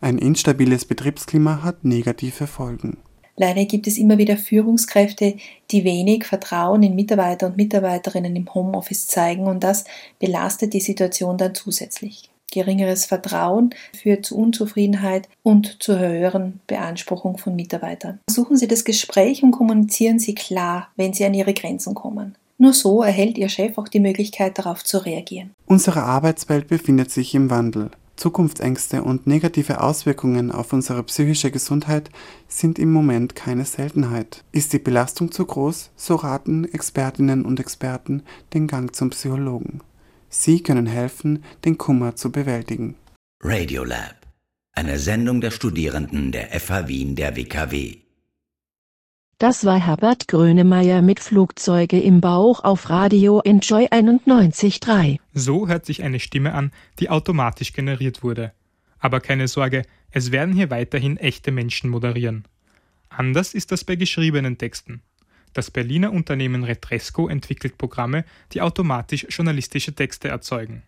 Ein 0.00 0.18
instabiles 0.18 0.84
Betriebsklima 0.84 1.64
hat 1.64 1.84
negative 1.84 2.46
Folgen. 2.46 2.98
Leider 3.38 3.64
gibt 3.66 3.86
es 3.86 3.98
immer 3.98 4.18
wieder 4.18 4.36
Führungskräfte, 4.36 5.36
die 5.70 5.84
wenig 5.84 6.24
Vertrauen 6.24 6.82
in 6.82 6.96
Mitarbeiter 6.96 7.46
und 7.46 7.56
Mitarbeiterinnen 7.56 8.34
im 8.34 8.52
Homeoffice 8.52 9.06
zeigen 9.06 9.46
und 9.46 9.62
das 9.62 9.84
belastet 10.18 10.74
die 10.74 10.80
Situation 10.80 11.38
dann 11.38 11.54
zusätzlich. 11.54 12.30
Geringeres 12.50 13.04
Vertrauen 13.04 13.74
führt 13.96 14.26
zu 14.26 14.36
Unzufriedenheit 14.36 15.28
und 15.42 15.82
zur 15.82 15.98
höheren 16.00 16.60
Beanspruchung 16.66 17.38
von 17.38 17.54
Mitarbeitern. 17.54 18.18
Suchen 18.28 18.56
Sie 18.56 18.66
das 18.66 18.84
Gespräch 18.84 19.42
und 19.42 19.52
kommunizieren 19.52 20.18
Sie 20.18 20.34
klar, 20.34 20.88
wenn 20.96 21.12
Sie 21.12 21.24
an 21.24 21.34
Ihre 21.34 21.54
Grenzen 21.54 21.94
kommen. 21.94 22.34
Nur 22.56 22.72
so 22.72 23.02
erhält 23.02 23.38
Ihr 23.38 23.50
Chef 23.50 23.78
auch 23.78 23.86
die 23.86 24.00
Möglichkeit, 24.00 24.58
darauf 24.58 24.82
zu 24.82 24.98
reagieren. 24.98 25.50
Unsere 25.66 26.02
Arbeitswelt 26.02 26.66
befindet 26.66 27.12
sich 27.12 27.34
im 27.34 27.50
Wandel. 27.50 27.90
Zukunftsängste 28.18 29.04
und 29.04 29.28
negative 29.28 29.80
Auswirkungen 29.80 30.50
auf 30.50 30.72
unsere 30.72 31.04
psychische 31.04 31.52
Gesundheit 31.52 32.10
sind 32.48 32.78
im 32.80 32.92
Moment 32.92 33.36
keine 33.36 33.64
Seltenheit. 33.64 34.42
Ist 34.50 34.72
die 34.72 34.80
Belastung 34.80 35.30
zu 35.30 35.46
groß, 35.46 35.92
so 35.94 36.16
raten 36.16 36.64
Expertinnen 36.64 37.44
und 37.44 37.60
Experten 37.60 38.24
den 38.54 38.66
Gang 38.66 38.94
zum 38.94 39.10
Psychologen. 39.10 39.82
Sie 40.28 40.62
können 40.64 40.86
helfen, 40.86 41.44
den 41.64 41.78
Kummer 41.78 42.16
zu 42.16 42.32
bewältigen. 42.32 42.96
Radiolab, 43.40 44.16
eine 44.72 44.98
Sendung 44.98 45.40
der 45.40 45.52
Studierenden 45.52 46.32
der 46.32 46.48
FH 46.58 46.88
Wien 46.88 47.14
der 47.14 47.36
WKW. 47.36 47.98
Das 49.38 49.64
war 49.64 49.78
Herbert 49.78 50.26
Grönemeyer 50.26 51.00
mit 51.00 51.20
Flugzeuge 51.20 52.00
im 52.00 52.20
Bauch 52.20 52.64
auf 52.64 52.90
Radio 52.90 53.40
Enjoy 53.44 53.86
91.3. 53.86 55.20
So 55.32 55.68
hört 55.68 55.86
sich 55.86 56.02
eine 56.02 56.18
Stimme 56.18 56.54
an, 56.54 56.72
die 56.98 57.08
automatisch 57.08 57.72
generiert 57.72 58.24
wurde. 58.24 58.52
Aber 58.98 59.20
keine 59.20 59.46
Sorge, 59.46 59.84
es 60.10 60.32
werden 60.32 60.52
hier 60.52 60.70
weiterhin 60.70 61.18
echte 61.18 61.52
Menschen 61.52 61.88
moderieren. 61.88 62.46
Anders 63.10 63.54
ist 63.54 63.70
das 63.70 63.84
bei 63.84 63.94
geschriebenen 63.94 64.58
Texten. 64.58 65.02
Das 65.52 65.70
Berliner 65.70 66.12
Unternehmen 66.12 66.64
Retresco 66.64 67.28
entwickelt 67.28 67.78
Programme, 67.78 68.24
die 68.54 68.60
automatisch 68.60 69.24
journalistische 69.30 69.94
Texte 69.94 70.26
erzeugen. 70.26 70.82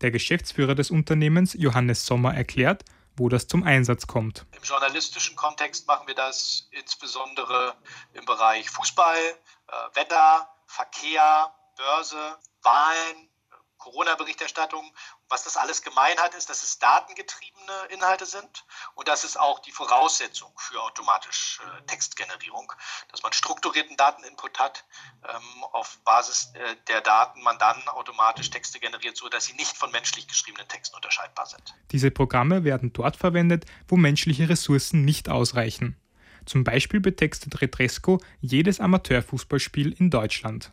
Der 0.00 0.10
Geschäftsführer 0.10 0.74
des 0.74 0.90
Unternehmens, 0.90 1.54
Johannes 1.56 2.04
Sommer, 2.04 2.34
erklärt, 2.34 2.84
wo 3.18 3.28
das 3.28 3.46
zum 3.46 3.64
Einsatz 3.64 4.06
kommt. 4.06 4.46
Im 4.52 4.62
journalistischen 4.62 5.36
Kontext 5.36 5.86
machen 5.86 6.06
wir 6.06 6.14
das 6.14 6.68
insbesondere 6.70 7.74
im 8.14 8.24
Bereich 8.24 8.70
Fußball, 8.70 9.18
äh, 9.18 9.72
Wetter, 9.94 10.48
Verkehr, 10.66 11.52
Börse, 11.76 12.38
Wahlen, 12.62 13.28
Corona-Berichterstattung. 13.78 14.92
Was 15.30 15.44
das 15.44 15.56
alles 15.56 15.82
gemein 15.82 16.16
hat, 16.18 16.34
ist, 16.34 16.48
dass 16.48 16.62
es 16.62 16.78
datengetriebene 16.78 17.72
Inhalte 17.90 18.24
sind 18.24 18.64
und 18.94 19.08
das 19.08 19.24
ist 19.24 19.38
auch 19.38 19.58
die 19.60 19.72
Voraussetzung 19.72 20.50
für 20.56 20.82
automatische 20.82 21.62
äh, 21.62 21.86
Textgenerierung, 21.86 22.72
dass 23.10 23.22
man 23.22 23.32
strukturierten 23.32 23.96
Dateninput 23.96 24.58
hat, 24.58 24.84
ähm, 25.28 25.64
auf 25.72 25.98
Basis 26.04 26.52
äh, 26.54 26.76
der 26.88 27.00
Daten 27.00 27.42
man 27.42 27.58
dann 27.58 27.76
automatisch 27.88 28.50
Texte 28.50 28.80
generiert, 28.80 29.16
sodass 29.16 29.44
sie 29.44 29.54
nicht 29.54 29.76
von 29.76 29.90
menschlich 29.90 30.28
geschriebenen 30.28 30.68
Texten 30.68 30.96
unterscheidbar 30.96 31.46
sind. 31.46 31.74
Diese 31.90 32.10
Programme 32.10 32.64
werden 32.64 32.92
dort 32.92 33.16
verwendet, 33.16 33.66
wo 33.86 33.96
menschliche 33.96 34.48
Ressourcen 34.48 35.04
nicht 35.04 35.28
ausreichen. 35.28 35.96
Zum 36.46 36.64
Beispiel 36.64 37.00
betextet 37.00 37.60
Retresco 37.60 38.22
jedes 38.40 38.80
Amateurfußballspiel 38.80 39.92
in 39.92 40.10
Deutschland. 40.10 40.72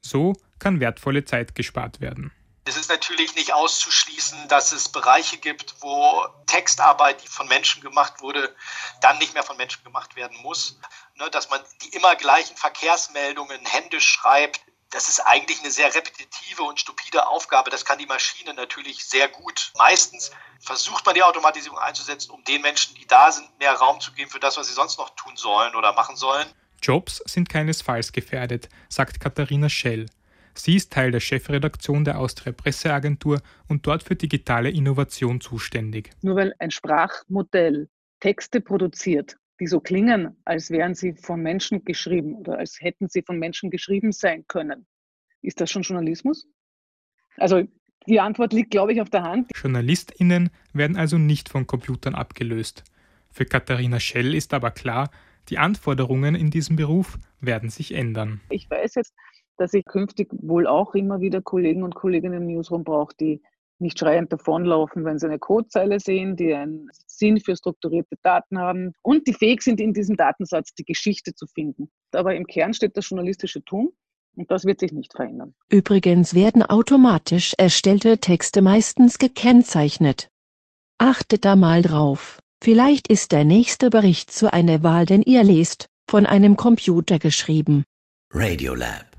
So 0.00 0.34
kann 0.58 0.80
wertvolle 0.80 1.24
Zeit 1.24 1.54
gespart 1.54 2.00
werden. 2.00 2.32
Es 2.66 2.76
ist 2.76 2.88
natürlich 2.88 3.34
nicht 3.34 3.52
auszuschließen, 3.52 4.48
dass 4.48 4.72
es 4.72 4.88
Bereiche 4.88 5.36
gibt, 5.36 5.74
wo 5.80 6.26
Textarbeit, 6.46 7.22
die 7.22 7.28
von 7.28 7.46
Menschen 7.46 7.82
gemacht 7.82 8.22
wurde, 8.22 8.56
dann 9.02 9.18
nicht 9.18 9.34
mehr 9.34 9.42
von 9.42 9.58
Menschen 9.58 9.84
gemacht 9.84 10.16
werden 10.16 10.38
muss. 10.42 10.78
Ne, 11.16 11.28
dass 11.30 11.50
man 11.50 11.60
die 11.82 11.90
immer 11.90 12.16
gleichen 12.16 12.56
Verkehrsmeldungen 12.56 13.64
händisch 13.66 14.08
schreibt, 14.08 14.60
das 14.90 15.08
ist 15.08 15.20
eigentlich 15.20 15.60
eine 15.60 15.72
sehr 15.72 15.92
repetitive 15.94 16.62
und 16.62 16.80
stupide 16.80 17.26
Aufgabe. 17.26 17.68
Das 17.68 17.84
kann 17.84 17.98
die 17.98 18.06
Maschine 18.06 18.54
natürlich 18.54 19.04
sehr 19.04 19.28
gut. 19.28 19.72
Meistens 19.76 20.30
versucht 20.60 21.04
man 21.04 21.14
die 21.14 21.22
Automatisierung 21.22 21.78
einzusetzen, 21.78 22.30
um 22.30 22.44
den 22.44 22.62
Menschen, 22.62 22.94
die 22.94 23.06
da 23.06 23.32
sind, 23.32 23.58
mehr 23.58 23.74
Raum 23.74 24.00
zu 24.00 24.12
geben 24.12 24.30
für 24.30 24.40
das, 24.40 24.56
was 24.56 24.68
sie 24.68 24.72
sonst 24.72 24.98
noch 24.98 25.10
tun 25.16 25.36
sollen 25.36 25.74
oder 25.74 25.92
machen 25.92 26.16
sollen. 26.16 26.46
Jobs 26.80 27.20
sind 27.26 27.48
keinesfalls 27.48 28.12
gefährdet, 28.12 28.68
sagt 28.88 29.20
Katharina 29.20 29.68
Schell. 29.68 30.06
Sie 30.56 30.76
ist 30.76 30.92
Teil 30.92 31.10
der 31.10 31.20
Chefredaktion 31.20 32.04
der 32.04 32.18
Austria 32.18 32.52
Presseagentur 32.52 33.40
und 33.68 33.86
dort 33.86 34.02
für 34.02 34.16
digitale 34.16 34.70
Innovation 34.70 35.40
zuständig. 35.40 36.10
Nur 36.22 36.36
weil 36.36 36.54
ein 36.58 36.70
Sprachmodell 36.70 37.88
Texte 38.20 38.60
produziert, 38.60 39.36
die 39.60 39.66
so 39.66 39.80
klingen, 39.80 40.36
als 40.44 40.70
wären 40.70 40.94
sie 40.94 41.14
von 41.14 41.40
Menschen 41.40 41.84
geschrieben 41.84 42.34
oder 42.36 42.58
als 42.58 42.80
hätten 42.80 43.08
sie 43.08 43.22
von 43.22 43.38
Menschen 43.38 43.70
geschrieben 43.70 44.12
sein 44.12 44.44
können, 44.48 44.86
ist 45.42 45.60
das 45.60 45.70
schon 45.70 45.82
Journalismus? 45.82 46.46
Also 47.36 47.64
die 48.06 48.20
Antwort 48.20 48.52
liegt, 48.52 48.70
glaube 48.70 48.92
ich, 48.92 49.00
auf 49.00 49.10
der 49.10 49.22
Hand. 49.22 49.50
JournalistInnen 49.54 50.50
werden 50.72 50.96
also 50.96 51.18
nicht 51.18 51.48
von 51.48 51.66
Computern 51.66 52.14
abgelöst. 52.14 52.84
Für 53.30 53.44
Katharina 53.44 53.98
Schell 53.98 54.34
ist 54.34 54.54
aber 54.54 54.70
klar, 54.70 55.10
die 55.48 55.58
Anforderungen 55.58 56.34
in 56.34 56.50
diesem 56.50 56.76
Beruf 56.76 57.18
werden 57.40 57.68
sich 57.68 57.94
ändern. 57.94 58.40
Ich 58.50 58.68
weiß 58.70 58.94
jetzt, 58.94 59.14
dass 59.56 59.74
ich 59.74 59.84
künftig 59.84 60.28
wohl 60.32 60.66
auch 60.66 60.94
immer 60.94 61.20
wieder 61.20 61.42
Kollegen 61.42 61.82
und 61.82 61.94
Kolleginnen 61.94 62.42
im 62.42 62.46
Newsroom 62.46 62.84
brauche, 62.84 63.14
die 63.18 63.42
nicht 63.78 63.98
schreiend 63.98 64.32
davonlaufen, 64.32 65.04
wenn 65.04 65.18
sie 65.18 65.26
eine 65.26 65.38
Codezeile 65.38 66.00
sehen, 66.00 66.36
die 66.36 66.54
einen 66.54 66.88
Sinn 67.06 67.40
für 67.40 67.56
strukturierte 67.56 68.16
Daten 68.22 68.58
haben 68.58 68.92
und 69.02 69.26
die 69.26 69.34
fähig 69.34 69.62
sind, 69.62 69.80
in 69.80 69.92
diesem 69.92 70.16
Datensatz 70.16 70.74
die 70.74 70.84
Geschichte 70.84 71.34
zu 71.34 71.46
finden. 71.46 71.90
Aber 72.12 72.34
im 72.34 72.46
Kern 72.46 72.74
steht 72.74 72.96
das 72.96 73.08
journalistische 73.08 73.64
Tun 73.64 73.90
und 74.36 74.50
das 74.50 74.64
wird 74.64 74.80
sich 74.80 74.92
nicht 74.92 75.12
verändern. 75.12 75.54
Übrigens 75.70 76.34
werden 76.34 76.62
automatisch 76.62 77.54
erstellte 77.58 78.18
Texte 78.18 78.62
meistens 78.62 79.18
gekennzeichnet. 79.18 80.28
Achtet 80.98 81.44
da 81.44 81.56
mal 81.56 81.82
drauf. 81.82 82.40
Vielleicht 82.62 83.08
ist 83.08 83.32
der 83.32 83.44
nächste 83.44 83.90
Bericht 83.90 84.30
zu 84.30 84.52
einer 84.52 84.82
Wahl, 84.82 85.06
den 85.06 85.22
ihr 85.22 85.42
lest, 85.44 85.86
von 86.08 86.26
einem 86.26 86.56
Computer 86.56 87.18
geschrieben. 87.18 87.84
Radiolab, 88.32 89.13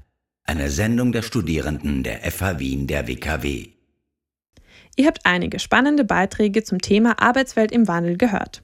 eine 0.46 0.70
Sendung 0.70 1.12
der 1.12 1.24
Studierenden 1.24 2.04
der 2.04 2.20
FH 2.32 2.60
Wien 2.60 2.88
der 2.88 3.08
WKW. 3.08 3.70
Ihr 4.96 5.08
habt 5.08 5.26
einige 5.26 5.60
spannende 5.60 6.06
Beiträge 6.06 6.64
zum 6.64 6.80
Thema 6.80 7.20
Arbeitswelt 7.20 7.72
im 7.72 7.88
Wandel 7.88 8.18
gehört. 8.18 8.64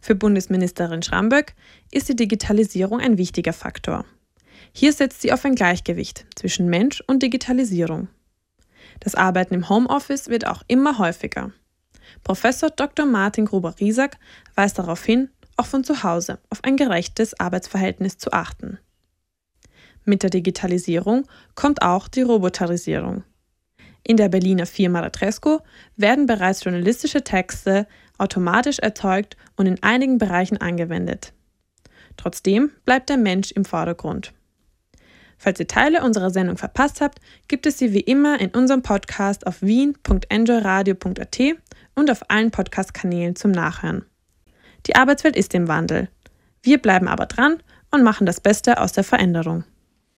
Für 0.00 0.14
Bundesministerin 0.14 1.02
Schramböck 1.02 1.54
ist 1.92 2.08
die 2.08 2.16
Digitalisierung 2.16 3.00
ein 3.00 3.18
wichtiger 3.18 3.52
Faktor. 3.52 4.04
Hier 4.72 4.92
setzt 4.92 5.22
sie 5.22 5.32
auf 5.32 5.44
ein 5.44 5.54
Gleichgewicht 5.54 6.26
zwischen 6.34 6.68
Mensch 6.68 7.02
und 7.06 7.22
Digitalisierung. 7.22 8.08
Das 9.00 9.14
Arbeiten 9.14 9.54
im 9.54 9.68
Homeoffice 9.68 10.28
wird 10.28 10.46
auch 10.46 10.62
immer 10.66 10.98
häufiger. 10.98 11.52
Professor 12.24 12.70
Dr. 12.70 13.06
Martin 13.06 13.46
Gruber-Riesack 13.46 14.18
weist 14.54 14.78
darauf 14.78 15.04
hin, 15.04 15.30
auch 15.56 15.66
von 15.66 15.84
zu 15.84 16.02
Hause 16.02 16.38
auf 16.50 16.64
ein 16.64 16.76
gerechtes 16.76 17.38
Arbeitsverhältnis 17.38 18.18
zu 18.18 18.32
achten. 18.32 18.78
Mit 20.06 20.22
der 20.22 20.30
Digitalisierung 20.30 21.26
kommt 21.56 21.82
auch 21.82 22.06
die 22.06 22.22
Roboterisierung. 22.22 23.24
In 24.04 24.16
der 24.16 24.28
Berliner 24.28 24.66
Firma 24.66 25.00
Ratresco 25.00 25.62
werden 25.96 26.26
bereits 26.26 26.62
journalistische 26.62 27.24
Texte 27.24 27.88
automatisch 28.16 28.78
erzeugt 28.78 29.36
und 29.56 29.66
in 29.66 29.82
einigen 29.82 30.18
Bereichen 30.18 30.58
angewendet. 30.58 31.32
Trotzdem 32.16 32.70
bleibt 32.84 33.08
der 33.08 33.16
Mensch 33.16 33.50
im 33.50 33.64
Vordergrund. 33.64 34.32
Falls 35.38 35.58
ihr 35.58 35.66
Teile 35.66 36.04
unserer 36.04 36.30
Sendung 36.30 36.56
verpasst 36.56 37.00
habt, 37.00 37.18
gibt 37.48 37.66
es 37.66 37.78
sie 37.78 37.92
wie 37.92 38.00
immer 38.00 38.40
in 38.40 38.50
unserem 38.50 38.82
Podcast 38.82 39.44
auf 39.44 39.60
wien.enjoyradio.at 39.60 41.38
und 41.96 42.10
auf 42.12 42.30
allen 42.30 42.52
Podcast-Kanälen 42.52 43.34
zum 43.34 43.50
Nachhören. 43.50 44.04
Die 44.86 44.94
Arbeitswelt 44.94 45.34
ist 45.34 45.52
im 45.52 45.66
Wandel. 45.66 46.08
Wir 46.62 46.80
bleiben 46.80 47.08
aber 47.08 47.26
dran 47.26 47.60
und 47.90 48.04
machen 48.04 48.24
das 48.24 48.40
Beste 48.40 48.80
aus 48.80 48.92
der 48.92 49.04
Veränderung. 49.04 49.64